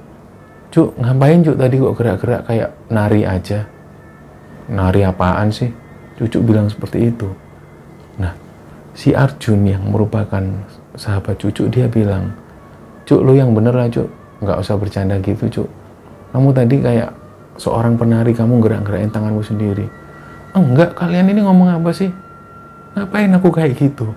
Cuk, 0.76 0.92
ngapain 1.00 1.40
Cuk 1.40 1.56
tadi 1.56 1.80
kok 1.80 1.96
gerak-gerak 1.96 2.42
kayak 2.52 2.70
nari 2.92 3.24
aja? 3.24 3.64
Nari 4.68 5.08
apaan 5.08 5.48
sih? 5.48 5.72
Cucu 6.20 6.44
bilang 6.44 6.68
seperti 6.68 7.16
itu. 7.16 7.32
Si 8.96 9.12
Arjun 9.12 9.68
yang 9.68 9.84
merupakan 9.92 10.42
sahabat 10.96 11.36
cucu 11.36 11.68
dia 11.68 11.92
bilang 11.92 12.32
cuk 13.04 13.20
lu 13.22 13.36
yang 13.36 13.52
bener 13.52 13.76
lah 13.76 13.92
cuk. 13.92 14.08
Nggak 14.40 14.58
usah 14.64 14.76
bercanda 14.80 15.20
gitu 15.20 15.46
cuk. 15.52 15.70
Kamu 16.32 16.56
tadi 16.56 16.80
kayak 16.80 17.12
seorang 17.60 18.00
penari 18.00 18.32
kamu 18.32 18.64
gerak-gerakin 18.64 19.12
tanganmu 19.12 19.44
sendiri. 19.44 19.86
Enggak 20.56 20.96
kalian 20.96 21.28
ini 21.28 21.44
ngomong 21.44 21.76
apa 21.76 21.92
sih? 21.92 22.08
Ngapain 22.96 23.32
aku 23.36 23.52
kayak 23.52 23.76
gitu? 23.76 24.16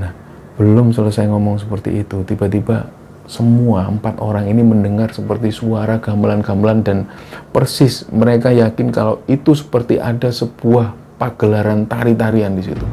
Nah 0.00 0.12
belum 0.56 0.92
selesai 0.92 1.28
ngomong 1.28 1.60
seperti 1.60 2.04
itu 2.04 2.20
tiba-tiba 2.24 2.88
semua 3.30 3.86
empat 3.86 4.18
orang 4.18 4.50
ini 4.50 4.60
mendengar 4.60 5.14
seperti 5.14 5.54
suara 5.54 6.02
gamelan-gamelan 6.02 6.82
dan 6.82 6.98
persis 7.54 8.04
mereka 8.10 8.50
yakin 8.50 8.90
kalau 8.90 9.22
itu 9.30 9.54
seperti 9.54 10.02
ada 10.02 10.34
sebuah 10.34 10.96
pagelaran 11.20 11.86
tari-tarian 11.86 12.56
di 12.56 12.64
situ. 12.64 12.84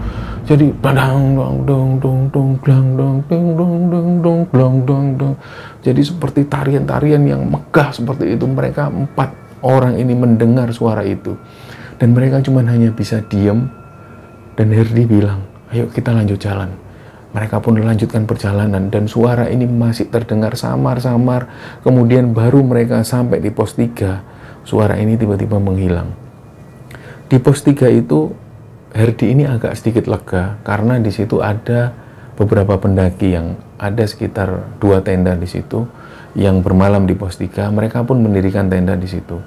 Jadi 0.48 0.72
badang 0.72 1.36
dong 1.36 1.68
dong 1.68 1.90
dong 2.00 2.22
dong 2.32 2.52
dong 2.64 2.88
dong 2.96 3.18
dong 3.28 3.48
dong 3.60 3.80
dong 3.92 4.10
dong 4.24 4.42
dong 4.48 4.76
dong 4.88 5.08
dong. 5.20 5.36
Jadi 5.84 6.00
seperti 6.00 6.48
tarian-tarian 6.48 7.20
yang 7.28 7.44
megah 7.52 7.92
seperti 7.92 8.40
itu 8.40 8.48
mereka 8.48 8.88
empat 8.88 9.36
orang 9.60 10.00
ini 10.00 10.16
mendengar 10.16 10.72
suara 10.72 11.04
itu 11.04 11.36
dan 12.00 12.16
mereka 12.16 12.40
cuma 12.40 12.64
hanya 12.64 12.96
bisa 12.96 13.20
diam 13.28 13.68
dan 14.56 14.72
Herdi 14.72 15.04
bilang, 15.04 15.44
ayo 15.76 15.92
kita 15.92 16.16
lanjut 16.16 16.40
jalan. 16.40 16.72
Mereka 17.36 17.60
pun 17.60 17.76
melanjutkan 17.76 18.24
perjalanan 18.24 18.88
dan 18.88 19.12
suara 19.12 19.52
ini 19.52 19.68
masih 19.68 20.08
terdengar 20.08 20.56
samar-samar. 20.56 21.52
Kemudian 21.84 22.32
baru 22.32 22.64
mereka 22.64 23.04
sampai 23.04 23.44
di 23.44 23.52
pos 23.52 23.76
3, 23.76 24.64
suara 24.64 24.96
ini 24.96 25.20
tiba-tiba 25.20 25.60
menghilang 25.60 26.28
di 27.28 27.38
pos 27.44 27.60
3 27.60 27.92
itu 27.92 28.32
Herdi 28.96 29.36
ini 29.36 29.44
agak 29.44 29.76
sedikit 29.76 30.08
lega 30.08 30.60
karena 30.64 30.96
di 31.02 31.12
situ 31.12 31.44
ada 31.44 31.92
beberapa 32.38 32.80
pendaki 32.80 33.36
yang 33.36 33.58
ada 33.82 34.06
sekitar 34.08 34.80
dua 34.80 35.04
tenda 35.04 35.34
di 35.34 35.50
situ 35.50 35.84
yang 36.38 36.62
bermalam 36.62 37.10
di 37.10 37.18
pos 37.18 37.36
3 37.36 37.74
mereka 37.74 38.06
pun 38.06 38.22
mendirikan 38.22 38.70
tenda 38.70 38.94
di 38.94 39.10
situ. 39.10 39.42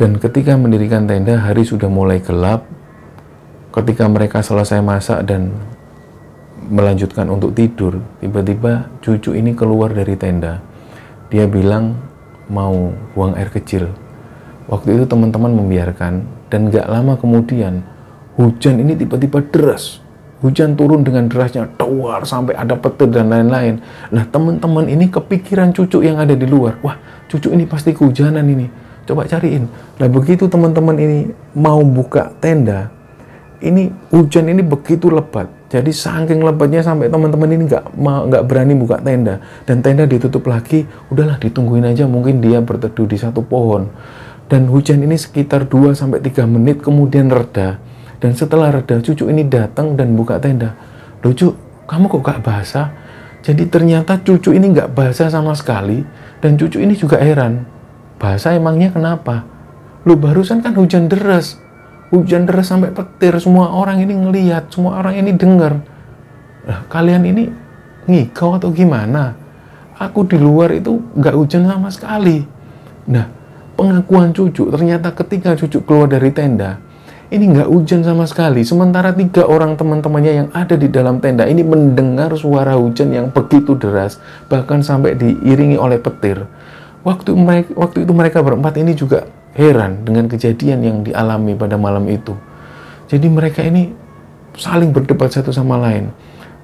Dan 0.00 0.16
ketika 0.16 0.56
mendirikan 0.56 1.04
tenda 1.04 1.36
hari 1.36 1.60
sudah 1.62 1.92
mulai 1.92 2.24
gelap. 2.24 2.64
Ketika 3.70 4.10
mereka 4.10 4.42
selesai 4.42 4.82
masak 4.82 5.30
dan 5.30 5.54
melanjutkan 6.66 7.30
untuk 7.30 7.54
tidur 7.54 8.02
tiba-tiba 8.18 8.90
cucu 8.98 9.30
ini 9.36 9.54
keluar 9.54 9.94
dari 9.94 10.18
tenda. 10.18 10.58
Dia 11.30 11.46
bilang 11.46 11.94
mau 12.50 12.90
buang 13.14 13.38
air 13.38 13.46
kecil. 13.52 13.86
Waktu 14.66 14.98
itu 14.98 15.04
teman-teman 15.06 15.54
membiarkan 15.54 16.26
dan 16.50 16.66
gak 16.66 16.90
lama 16.90 17.14
kemudian 17.14 17.86
hujan 18.40 18.80
ini 18.80 18.96
tiba-tiba 18.96 19.44
deras. 19.52 20.00
Hujan 20.40 20.72
turun 20.72 21.04
dengan 21.04 21.28
derasnya 21.28 21.68
tawar 21.76 22.24
sampai 22.24 22.56
ada 22.56 22.72
petir 22.72 23.12
dan 23.12 23.28
lain-lain. 23.28 23.84
Nah 24.08 24.24
teman-teman 24.24 24.88
ini 24.88 25.12
kepikiran 25.12 25.76
cucu 25.76 26.00
yang 26.00 26.16
ada 26.16 26.32
di 26.32 26.48
luar. 26.48 26.80
Wah 26.80 26.96
cucu 27.28 27.52
ini 27.52 27.68
pasti 27.68 27.92
kehujanan 27.92 28.48
ini. 28.48 28.64
Coba 29.04 29.28
cariin. 29.28 29.68
Nah 30.00 30.08
begitu 30.08 30.48
teman-teman 30.48 30.96
ini 30.96 31.28
mau 31.52 31.84
buka 31.84 32.32
tenda 32.40 32.88
ini 33.60 33.92
hujan 34.08 34.48
ini 34.48 34.64
begitu 34.64 35.12
lebat. 35.12 35.46
Jadi 35.70 35.92
saking 35.92 36.42
lebatnya 36.42 36.82
sampai 36.82 37.12
teman-teman 37.12 37.46
ini 37.52 37.68
nggak 37.68 37.94
nggak 38.00 38.42
berani 38.48 38.74
buka 38.74 38.98
tenda. 39.04 39.38
Dan 39.68 39.84
tenda 39.84 40.08
ditutup 40.08 40.48
lagi 40.48 40.88
udahlah 41.12 41.36
ditungguin 41.36 41.86
aja 41.86 42.08
mungkin 42.08 42.40
dia 42.40 42.58
berteduh 42.64 43.06
di 43.06 43.20
satu 43.20 43.44
pohon. 43.44 43.92
Dan 44.50 44.66
hujan 44.66 44.98
ini 45.06 45.14
sekitar 45.14 45.70
2 45.70 45.94
sampai 45.94 46.18
3 46.18 46.42
menit 46.48 46.82
kemudian 46.82 47.30
reda. 47.30 47.78
Dan 48.20 48.36
setelah 48.36 48.68
reda, 48.68 49.00
cucu 49.00 49.32
ini 49.32 49.48
datang 49.48 49.96
dan 49.96 50.12
buka 50.12 50.36
tenda. 50.36 50.76
Lucu, 51.24 51.56
kamu 51.88 52.04
kok 52.12 52.20
gak 52.20 52.40
basah? 52.44 52.92
Jadi 53.40 53.64
ternyata 53.72 54.20
cucu 54.20 54.52
ini 54.52 54.76
gak 54.76 54.92
basah 54.92 55.32
sama 55.32 55.56
sekali. 55.56 56.04
Dan 56.44 56.60
cucu 56.60 56.84
ini 56.84 56.92
juga 56.92 57.16
heran. 57.16 57.64
Basah 58.20 58.52
emangnya 58.52 58.92
kenapa? 58.92 59.48
Lu 60.04 60.20
barusan 60.20 60.60
kan 60.60 60.76
hujan 60.76 61.08
deras. 61.08 61.56
Hujan 62.12 62.44
deras 62.44 62.68
sampai 62.68 62.92
petir. 62.92 63.32
Semua 63.40 63.72
orang 63.72 64.04
ini 64.04 64.12
ngeliat. 64.12 64.68
Semua 64.68 65.00
orang 65.00 65.16
ini 65.16 65.32
dengar. 65.32 65.80
Nah, 66.68 66.84
kalian 66.92 67.24
ini 67.24 67.48
ngigau 68.04 68.60
atau 68.60 68.68
gimana? 68.68 69.32
Aku 69.96 70.28
di 70.28 70.36
luar 70.36 70.76
itu 70.76 71.00
gak 71.16 71.32
hujan 71.32 71.64
sama 71.64 71.88
sekali. 71.88 72.44
Nah, 73.08 73.24
pengakuan 73.80 74.36
cucu 74.36 74.68
ternyata 74.68 75.08
ketika 75.16 75.56
cucu 75.56 75.80
keluar 75.88 76.04
dari 76.04 76.28
tenda 76.36 76.89
ini 77.30 77.54
nggak 77.54 77.70
hujan 77.70 78.02
sama 78.02 78.26
sekali 78.26 78.66
sementara 78.66 79.14
tiga 79.14 79.46
orang 79.46 79.78
teman-temannya 79.78 80.32
yang 80.34 80.48
ada 80.50 80.74
di 80.74 80.90
dalam 80.90 81.22
tenda 81.22 81.46
ini 81.46 81.62
mendengar 81.62 82.34
suara 82.34 82.74
hujan 82.74 83.14
yang 83.14 83.30
begitu 83.30 83.78
deras 83.78 84.18
bahkan 84.50 84.82
sampai 84.82 85.14
diiringi 85.14 85.78
oleh 85.78 86.02
petir 86.02 86.42
waktu 87.06 87.30
mereka 87.38 87.70
waktu 87.78 88.02
itu 88.02 88.12
mereka 88.12 88.42
berempat 88.42 88.74
ini 88.82 88.98
juga 88.98 89.30
heran 89.54 90.02
dengan 90.02 90.26
kejadian 90.26 90.82
yang 90.82 90.96
dialami 91.06 91.54
pada 91.54 91.78
malam 91.78 92.02
itu 92.10 92.34
jadi 93.06 93.26
mereka 93.30 93.62
ini 93.62 93.94
saling 94.58 94.90
berdebat 94.90 95.30
satu 95.30 95.54
sama 95.54 95.78
lain 95.78 96.10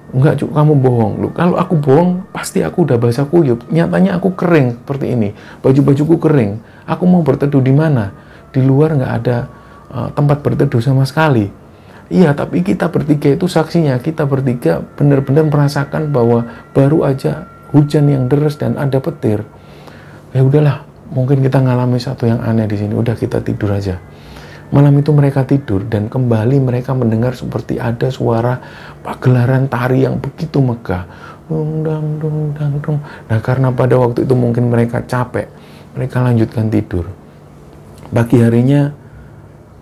Enggak, 0.07 0.39
cuk, 0.39 0.55
kamu 0.55 0.79
bohong. 0.79 1.13
Lu, 1.19 1.27
kalau 1.35 1.59
aku 1.59 1.75
bohong, 1.75 2.31
pasti 2.31 2.63
aku 2.63 2.87
udah 2.87 2.95
basah 2.95 3.27
kuyup. 3.27 3.67
Nyatanya 3.67 4.15
aku 4.15 4.39
kering 4.39 4.79
seperti 4.79 5.11
ini. 5.11 5.35
Baju-bajuku 5.59 6.15
kering. 6.15 6.63
Aku 6.87 7.03
mau 7.03 7.19
berteduh 7.19 7.59
di 7.59 7.75
mana? 7.75 8.15
Di 8.55 8.63
luar 8.63 8.95
nggak 8.95 9.13
ada 9.19 9.51
uh, 9.97 10.09
tempat 10.13 10.45
berteduh 10.45 10.77
sama 10.77 11.01
sekali. 11.09 11.49
Iya, 12.07 12.31
tapi 12.37 12.63
kita 12.63 12.87
bertiga 12.87 13.33
itu 13.33 13.49
saksinya. 13.49 13.99
Kita 13.99 14.23
bertiga 14.23 14.79
benar-benar 14.95 15.49
merasakan 15.49 16.13
bahwa 16.13 16.45
baru 16.71 17.03
aja 17.03 17.49
hujan 17.75 18.07
yang 18.07 18.31
deras 18.31 18.55
dan 18.55 18.79
ada 18.79 19.01
petir. 19.03 19.43
Ya 20.31 20.45
udahlah, 20.45 20.87
mungkin 21.11 21.43
kita 21.43 21.59
ngalami 21.59 21.99
satu 21.99 22.29
yang 22.29 22.39
aneh 22.39 22.63
di 22.63 22.79
sini. 22.79 22.95
Udah 22.95 23.17
kita 23.17 23.43
tidur 23.43 23.75
aja. 23.75 23.99
Malam 24.67 24.99
itu 24.99 25.15
mereka 25.15 25.47
tidur 25.47 25.87
dan 25.87 26.11
kembali 26.11 26.59
mereka 26.59 26.91
mendengar 26.91 27.31
seperti 27.31 27.79
ada 27.79 28.11
suara 28.11 28.59
pagelaran 28.99 29.71
tari 29.71 30.03
yang 30.03 30.19
begitu 30.19 30.59
megah. 30.59 31.07
Dung, 31.47 31.87
dung. 32.19 32.99
Nah 33.31 33.39
karena 33.39 33.71
pada 33.71 33.95
waktu 33.95 34.27
itu 34.27 34.35
mungkin 34.35 34.67
mereka 34.67 34.99
capek, 35.07 35.47
mereka 35.95 36.19
lanjutkan 36.19 36.67
tidur. 36.67 37.07
Pagi 38.11 38.43
harinya 38.43 38.91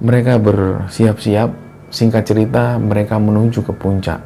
mereka 0.04 0.40
bersiap-siap, 0.42 1.50
singkat 1.92 2.24
cerita 2.28 2.76
mereka 2.76 3.16
menuju 3.16 3.64
ke 3.64 3.74
puncak. 3.76 4.20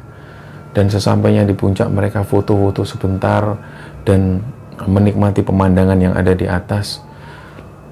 Dan 0.70 0.86
sesampainya 0.86 1.42
di 1.42 1.54
puncak 1.54 1.90
mereka 1.90 2.22
foto-foto 2.22 2.86
sebentar 2.86 3.58
dan 4.06 4.42
menikmati 4.86 5.42
pemandangan 5.42 5.98
yang 5.98 6.14
ada 6.14 6.32
di 6.34 6.46
atas. 6.46 7.02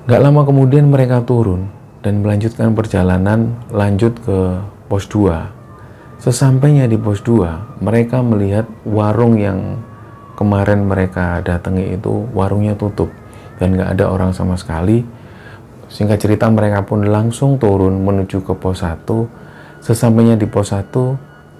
Gak 0.09 0.23
lama 0.23 0.47
kemudian 0.47 0.89
mereka 0.89 1.21
turun 1.21 1.69
dan 2.01 2.23
melanjutkan 2.23 2.73
perjalanan 2.73 3.59
lanjut 3.69 4.17
ke 4.23 4.39
pos 4.89 5.05
2. 5.11 6.23
Sesampainya 6.23 6.89
di 6.89 6.97
pos 6.97 7.21
2, 7.23 7.83
mereka 7.85 8.25
melihat 8.25 8.67
warung 8.89 9.37
yang 9.37 9.83
kemarin 10.39 10.87
mereka 10.87 11.43
datangi 11.43 11.99
itu 11.99 12.27
warungnya 12.31 12.79
tutup 12.79 13.11
dan 13.59 13.75
nggak 13.75 13.99
ada 13.99 14.05
orang 14.07 14.31
sama 14.31 14.55
sekali. 14.55 15.03
Singkat 15.89 16.21
cerita 16.21 16.45
mereka 16.53 16.85
pun 16.85 17.09
langsung 17.09 17.57
turun 17.57 18.05
menuju 18.05 18.45
ke 18.45 18.53
pos 18.53 18.85
1. 18.85 19.09
Sesampainya 19.81 20.37
di 20.37 20.45
pos 20.45 20.77
1, 20.77 20.85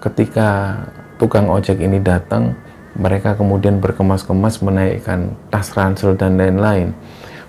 ketika 0.05 0.79
tukang 1.17 1.49
ojek 1.49 1.81
ini 1.81 1.97
datang, 1.97 2.53
mereka 2.93 3.33
kemudian 3.41 3.81
berkemas-kemas 3.81 4.61
menaikkan 4.61 5.33
tas 5.49 5.73
ransel 5.73 6.13
dan 6.13 6.37
lain-lain. 6.37 6.93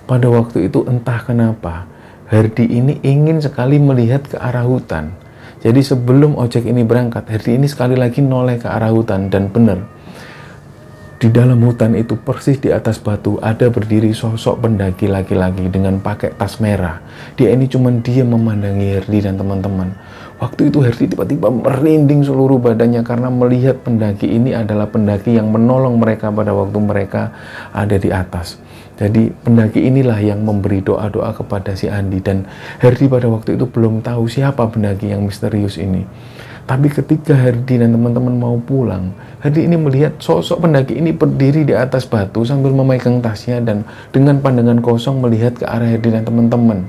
Pada 0.07 0.31
waktu 0.31 0.71
itu 0.71 0.87
entah 0.87 1.19
kenapa, 1.19 1.83
Herdi 2.31 2.65
ini 2.65 3.01
ingin 3.03 3.43
sekali 3.43 3.75
melihat 3.81 4.25
ke 4.25 4.37
arah 4.39 4.63
hutan. 4.63 5.13
Jadi 5.59 5.83
sebelum 5.83 6.39
ojek 6.39 6.63
ini 6.63 6.87
berangkat, 6.87 7.27
Herdi 7.27 7.59
ini 7.59 7.67
sekali 7.67 7.99
lagi 7.99 8.23
noleh 8.23 8.55
ke 8.55 8.71
arah 8.71 8.93
hutan 8.95 9.27
dan 9.27 9.51
benar. 9.51 9.83
Di 11.19 11.27
dalam 11.27 11.59
hutan 11.67 11.99
itu 11.99 12.15
persis 12.15 12.63
di 12.63 12.71
atas 12.71 12.95
batu 12.95 13.35
ada 13.43 13.67
berdiri 13.67 14.15
sosok 14.15 14.63
pendaki 14.63 15.11
laki-laki 15.11 15.67
dengan 15.67 15.99
pakai 15.99 16.31
tas 16.31 16.63
merah. 16.63 17.03
Dia 17.35 17.51
ini 17.51 17.67
cuma 17.67 17.91
dia 17.91 18.23
memandangi 18.23 18.87
Herdi 18.95 19.27
dan 19.27 19.35
teman-teman. 19.35 19.91
Waktu 20.39 20.71
itu 20.71 20.79
Herdi 20.79 21.11
tiba-tiba 21.11 21.51
merinding 21.51 22.23
seluruh 22.23 22.55
badannya 22.63 23.03
karena 23.03 23.27
melihat 23.27 23.83
pendaki 23.83 24.31
ini 24.31 24.55
adalah 24.55 24.87
pendaki 24.87 25.35
yang 25.35 25.51
menolong 25.51 25.99
mereka 25.99 26.31
pada 26.31 26.55
waktu 26.55 26.79
mereka 26.79 27.35
ada 27.75 27.99
di 27.99 28.15
atas. 28.15 28.55
Jadi 28.95 29.27
pendaki 29.43 29.91
inilah 29.91 30.23
yang 30.23 30.47
memberi 30.47 30.79
doa-doa 30.79 31.35
kepada 31.35 31.75
si 31.75 31.91
Andi 31.91 32.23
dan 32.23 32.47
Herdi 32.79 33.11
pada 33.11 33.27
waktu 33.27 33.59
itu 33.59 33.67
belum 33.67 33.99
tahu 33.99 34.31
siapa 34.31 34.71
pendaki 34.71 35.11
yang 35.11 35.27
misterius 35.27 35.75
ini. 35.75 36.07
Tapi 36.69 36.85
ketika 36.85 37.33
Herdi 37.33 37.81
dan 37.81 37.97
teman-teman 37.97 38.37
mau 38.37 38.53
pulang, 38.61 39.09
Herdi 39.41 39.65
ini 39.65 39.73
melihat 39.73 40.21
sosok 40.21 40.69
pendaki 40.69 41.01
ini 41.01 41.09
berdiri 41.09 41.65
di 41.65 41.73
atas 41.73 42.05
batu 42.05 42.45
sambil 42.45 42.69
memegang 42.77 43.25
tasnya 43.25 43.57
dan 43.57 43.81
dengan 44.13 44.37
pandangan 44.37 44.77
kosong 44.77 45.17
melihat 45.17 45.57
ke 45.57 45.65
arah 45.65 45.89
Herdi 45.89 46.13
dan 46.13 46.29
teman-teman. 46.29 46.85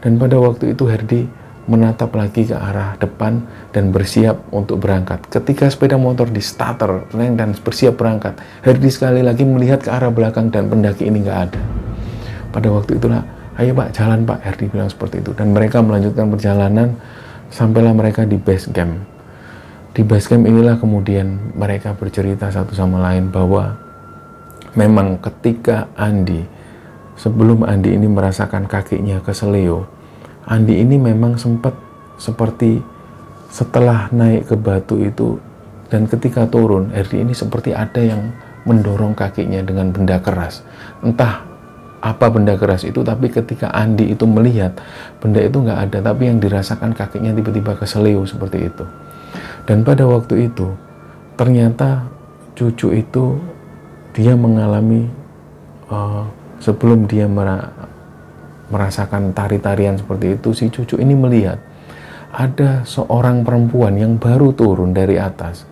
Dan 0.00 0.16
pada 0.16 0.40
waktu 0.40 0.72
itu 0.72 0.88
Herdi 0.88 1.28
menatap 1.68 2.16
lagi 2.16 2.48
ke 2.48 2.56
arah 2.56 2.96
depan 2.96 3.44
dan 3.76 3.92
bersiap 3.92 4.40
untuk 4.48 4.80
berangkat. 4.80 5.28
Ketika 5.28 5.68
sepeda 5.68 6.00
motor 6.00 6.32
di 6.32 6.40
starter 6.40 7.04
dan 7.12 7.52
bersiap 7.52 8.00
berangkat, 8.00 8.40
Herdi 8.64 8.88
sekali 8.88 9.20
lagi 9.20 9.44
melihat 9.44 9.84
ke 9.84 9.92
arah 9.92 10.08
belakang 10.08 10.48
dan 10.48 10.72
pendaki 10.72 11.04
ini 11.04 11.20
nggak 11.20 11.40
ada. 11.52 11.60
Pada 12.48 12.72
waktu 12.72 12.96
itulah, 12.96 13.20
ayo 13.60 13.76
pak 13.76 13.92
jalan 13.92 14.24
pak, 14.24 14.40
Herdi 14.40 14.72
bilang 14.72 14.88
seperti 14.88 15.20
itu. 15.20 15.36
Dan 15.36 15.52
mereka 15.52 15.84
melanjutkan 15.84 16.32
perjalanan 16.32 16.96
sampailah 17.50 17.92
mereka 17.96 18.24
di 18.24 18.38
base 18.38 18.70
camp. 18.70 19.02
Di 19.96 20.04
base 20.04 20.28
camp 20.28 20.44
inilah 20.44 20.76
kemudian 20.76 21.56
mereka 21.56 21.96
bercerita 21.96 22.52
satu 22.52 22.76
sama 22.76 23.00
lain 23.00 23.32
bahwa 23.32 23.76
memang 24.76 25.16
ketika 25.20 25.88
Andi, 25.96 26.44
sebelum 27.16 27.64
Andi 27.64 27.96
ini 27.96 28.06
merasakan 28.06 28.68
kakinya 28.68 29.24
keseleo, 29.24 29.88
Andi 30.44 30.78
ini 30.80 31.00
memang 31.00 31.40
sempat 31.40 31.72
seperti 32.20 32.78
setelah 33.48 34.12
naik 34.12 34.52
ke 34.52 34.56
batu 34.58 35.00
itu 35.00 35.40
dan 35.86 36.10
ketika 36.10 36.50
turun, 36.50 36.90
Erdi 36.90 37.22
ini 37.22 37.32
seperti 37.34 37.70
ada 37.70 38.02
yang 38.02 38.34
mendorong 38.66 39.14
kakinya 39.14 39.62
dengan 39.62 39.94
benda 39.94 40.18
keras. 40.18 40.66
Entah 40.98 41.46
apa 42.04 42.28
benda 42.28 42.54
keras 42.60 42.84
itu, 42.84 43.00
tapi 43.00 43.32
ketika 43.32 43.72
Andi 43.72 44.12
itu 44.12 44.28
melihat 44.28 44.76
benda 45.18 45.40
itu 45.40 45.58
nggak 45.58 45.80
ada, 45.90 45.98
tapi 46.12 46.28
yang 46.28 46.38
dirasakan 46.38 46.92
kakinya 46.92 47.32
tiba-tiba 47.32 47.72
keseleo 47.74 48.22
seperti 48.28 48.68
itu. 48.68 48.84
Dan 49.66 49.82
pada 49.82 50.06
waktu 50.06 50.52
itu, 50.52 50.70
ternyata 51.34 52.06
cucu 52.54 52.94
itu 52.94 53.40
dia 54.14 54.32
mengalami 54.36 55.08
uh, 55.90 56.24
sebelum 56.62 57.04
dia 57.08 57.26
merasakan 58.70 59.34
tari-tarian 59.34 59.98
seperti 59.98 60.38
itu, 60.38 60.48
si 60.54 60.64
cucu 60.70 60.96
ini 61.00 61.16
melihat 61.16 61.58
ada 62.32 62.84
seorang 62.84 63.42
perempuan 63.42 63.96
yang 63.96 64.20
baru 64.20 64.52
turun 64.52 64.92
dari 64.92 65.16
atas. 65.16 65.64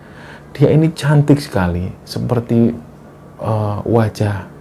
Dia 0.55 0.71
ini 0.73 0.89
cantik 0.95 1.37
sekali, 1.37 1.91
seperti 2.07 2.73
uh, 3.39 3.79
wajah 3.85 4.54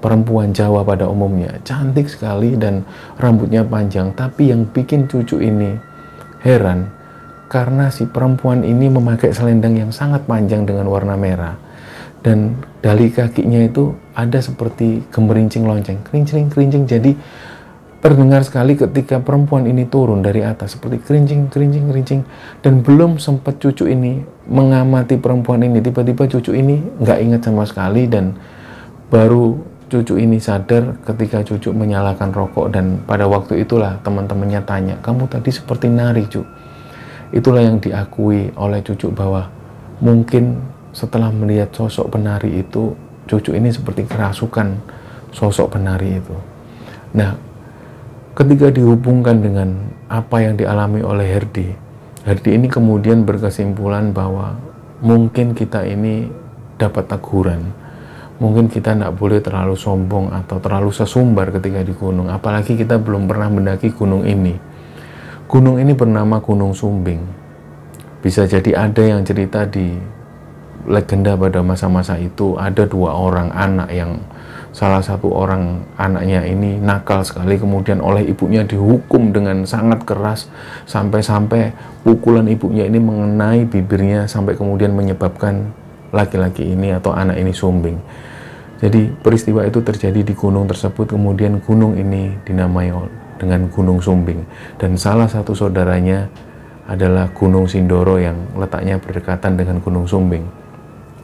perempuan 0.00 0.50
Jawa 0.56 0.82
pada 0.82 1.06
umumnya. 1.06 1.60
Cantik 1.62 2.08
sekali 2.08 2.56
dan 2.56 2.82
rambutnya 3.20 3.62
panjang. 3.62 4.12
Tapi 4.16 4.50
yang 4.50 4.66
bikin 4.68 5.06
cucu 5.06 5.38
ini 5.40 5.76
heran, 6.44 6.88
karena 7.52 7.92
si 7.92 8.08
perempuan 8.08 8.64
ini 8.64 8.88
memakai 8.88 9.30
selendang 9.30 9.76
yang 9.76 9.90
sangat 9.92 10.24
panjang 10.24 10.64
dengan 10.64 10.88
warna 10.88 11.14
merah. 11.14 11.54
Dan 12.20 12.60
dari 12.84 13.08
kakinya 13.08 13.64
itu 13.64 13.96
ada 14.12 14.40
seperti 14.40 15.04
gemerincing 15.08 15.64
lonceng, 15.64 16.04
kerincing 16.04 16.52
kerincing. 16.52 16.84
Jadi 16.84 17.12
Terdengar 18.00 18.40
sekali 18.48 18.80
ketika 18.80 19.20
perempuan 19.20 19.68
ini 19.68 19.84
turun 19.84 20.24
dari 20.24 20.40
atas 20.40 20.72
seperti 20.72 21.04
kerincing, 21.04 21.52
kerincing, 21.52 21.84
kerincing 21.84 22.20
dan 22.64 22.80
belum 22.80 23.20
sempat 23.20 23.60
cucu 23.60 23.92
ini 23.92 24.24
mengamati 24.48 25.20
perempuan 25.20 25.60
ini 25.60 25.84
tiba-tiba 25.84 26.24
cucu 26.24 26.56
ini 26.56 26.80
nggak 26.96 27.18
ingat 27.20 27.40
sama 27.44 27.68
sekali 27.68 28.08
dan 28.08 28.40
baru 29.12 29.60
cucu 29.90 30.14
ini 30.22 30.38
sadar 30.38 30.94
ketika 31.02 31.42
cucu 31.42 31.74
menyalakan 31.74 32.30
rokok 32.30 32.70
dan 32.70 33.02
pada 33.02 33.26
waktu 33.26 33.66
itulah 33.66 33.98
teman-temannya 34.06 34.62
tanya 34.62 34.94
kamu 35.02 35.26
tadi 35.26 35.50
seperti 35.50 35.90
nari 35.90 36.24
cu 36.30 36.46
itulah 37.34 37.66
yang 37.66 37.82
diakui 37.82 38.54
oleh 38.54 38.80
cucu 38.86 39.10
bahwa 39.10 39.50
mungkin 39.98 40.62
setelah 40.94 41.34
melihat 41.34 41.74
sosok 41.74 42.14
penari 42.14 42.62
itu 42.62 42.94
cucu 43.26 43.50
ini 43.52 43.74
seperti 43.74 44.06
kerasukan 44.06 44.78
sosok 45.34 45.74
penari 45.74 46.22
itu 46.22 46.36
nah 47.10 47.34
ketika 48.40 48.70
dihubungkan 48.72 49.42
dengan 49.42 49.90
apa 50.10 50.42
yang 50.42 50.56
dialami 50.56 51.04
oleh 51.04 51.28
Herdi, 51.28 51.68
Herdi 52.24 52.50
ini 52.56 52.66
kemudian 52.72 53.22
berkesimpulan 53.28 54.16
bahwa 54.16 54.56
mungkin 55.04 55.52
kita 55.52 55.84
ini 55.84 56.26
dapat 56.80 57.06
teguran. 57.06 57.60
Mungkin 58.40 58.72
kita 58.72 58.96
tidak 58.96 59.20
boleh 59.20 59.44
terlalu 59.44 59.76
sombong 59.76 60.32
atau 60.32 60.56
terlalu 60.56 60.88
sesumbar 60.88 61.52
ketika 61.52 61.84
di 61.84 61.92
gunung. 61.92 62.32
Apalagi 62.32 62.72
kita 62.72 62.96
belum 62.96 63.28
pernah 63.28 63.52
mendaki 63.52 63.92
gunung 63.92 64.24
ini. 64.24 64.56
Gunung 65.44 65.76
ini 65.76 65.92
bernama 65.92 66.40
Gunung 66.40 66.72
Sumbing. 66.72 67.20
Bisa 68.24 68.48
jadi 68.48 68.86
ada 68.86 69.02
yang 69.02 69.26
cerita 69.26 69.66
di 69.66 69.92
legenda 70.88 71.36
pada 71.36 71.60
masa-masa 71.60 72.16
itu 72.16 72.56
ada 72.56 72.88
dua 72.88 73.12
orang 73.12 73.52
anak 73.52 73.92
yang 73.92 74.16
salah 74.70 75.02
satu 75.02 75.26
orang 75.34 75.82
anaknya 75.98 76.46
ini 76.46 76.78
nakal 76.78 77.26
sekali 77.26 77.58
kemudian 77.58 77.98
oleh 77.98 78.30
ibunya 78.30 78.62
dihukum 78.62 79.34
dengan 79.34 79.66
sangat 79.66 80.06
keras 80.06 80.46
sampai-sampai 80.86 81.74
pukulan 82.06 82.46
ibunya 82.46 82.86
ini 82.86 83.02
mengenai 83.02 83.66
bibirnya 83.66 84.30
sampai 84.30 84.54
kemudian 84.54 84.94
menyebabkan 84.94 85.74
laki-laki 86.14 86.62
ini 86.62 86.94
atau 86.94 87.10
anak 87.10 87.38
ini 87.38 87.50
sumbing. 87.50 87.98
Jadi 88.80 89.12
peristiwa 89.12 89.60
itu 89.68 89.84
terjadi 89.84 90.24
di 90.24 90.32
gunung 90.32 90.64
tersebut 90.64 91.12
kemudian 91.12 91.60
gunung 91.60 92.00
ini 92.00 92.32
dinamai 92.48 92.88
dengan 93.36 93.68
Gunung 93.68 94.00
Sumbing 94.00 94.44
dan 94.80 94.96
salah 94.96 95.28
satu 95.28 95.52
saudaranya 95.52 96.28
adalah 96.88 97.28
Gunung 97.36 97.68
Sindoro 97.68 98.16
yang 98.16 98.36
letaknya 98.56 98.96
berdekatan 98.96 99.60
dengan 99.60 99.84
Gunung 99.84 100.08
Sumbing. 100.08 100.60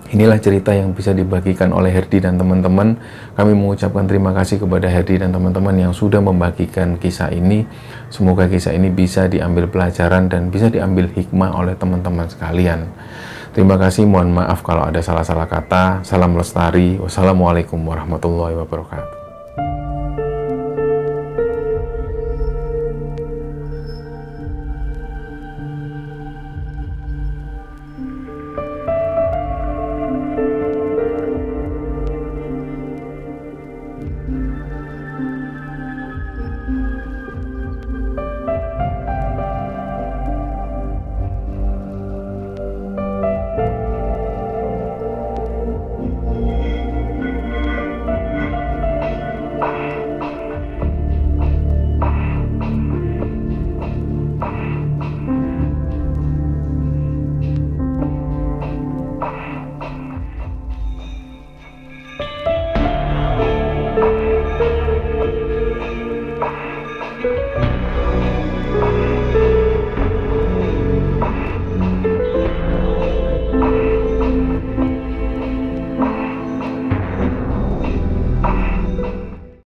Inilah 0.07 0.39
cerita 0.39 0.71
yang 0.71 0.95
bisa 0.95 1.11
dibagikan 1.11 1.75
oleh 1.75 1.91
Herdi 1.91 2.23
dan 2.23 2.39
teman-teman. 2.39 2.95
Kami 3.35 3.53
mengucapkan 3.59 4.07
terima 4.07 4.31
kasih 4.31 4.63
kepada 4.63 4.87
Herdi 4.87 5.19
dan 5.19 5.35
teman-teman 5.35 5.75
yang 5.75 5.91
sudah 5.91 6.23
membagikan 6.23 6.95
kisah 6.95 7.35
ini. 7.35 7.67
Semoga 8.07 8.47
kisah 8.47 8.71
ini 8.71 8.87
bisa 8.95 9.27
diambil 9.27 9.67
pelajaran 9.67 10.31
dan 10.31 10.55
bisa 10.55 10.71
diambil 10.71 11.11
hikmah 11.11 11.59
oleh 11.59 11.75
teman-teman 11.75 12.31
sekalian. 12.31 12.87
Terima 13.57 13.81
kasih, 13.81 14.05
mohon 14.05 14.37
maaf 14.37 14.61
kalau 14.61 14.85
ada 14.85 15.01
salah-salah 15.01 15.49
kata. 15.49 16.05
Salam 16.05 16.37
lestari. 16.37 17.01
Wassalamualaikum 17.01 17.81
warahmatullahi 17.89 18.53
wabarakatuh. 18.53 19.26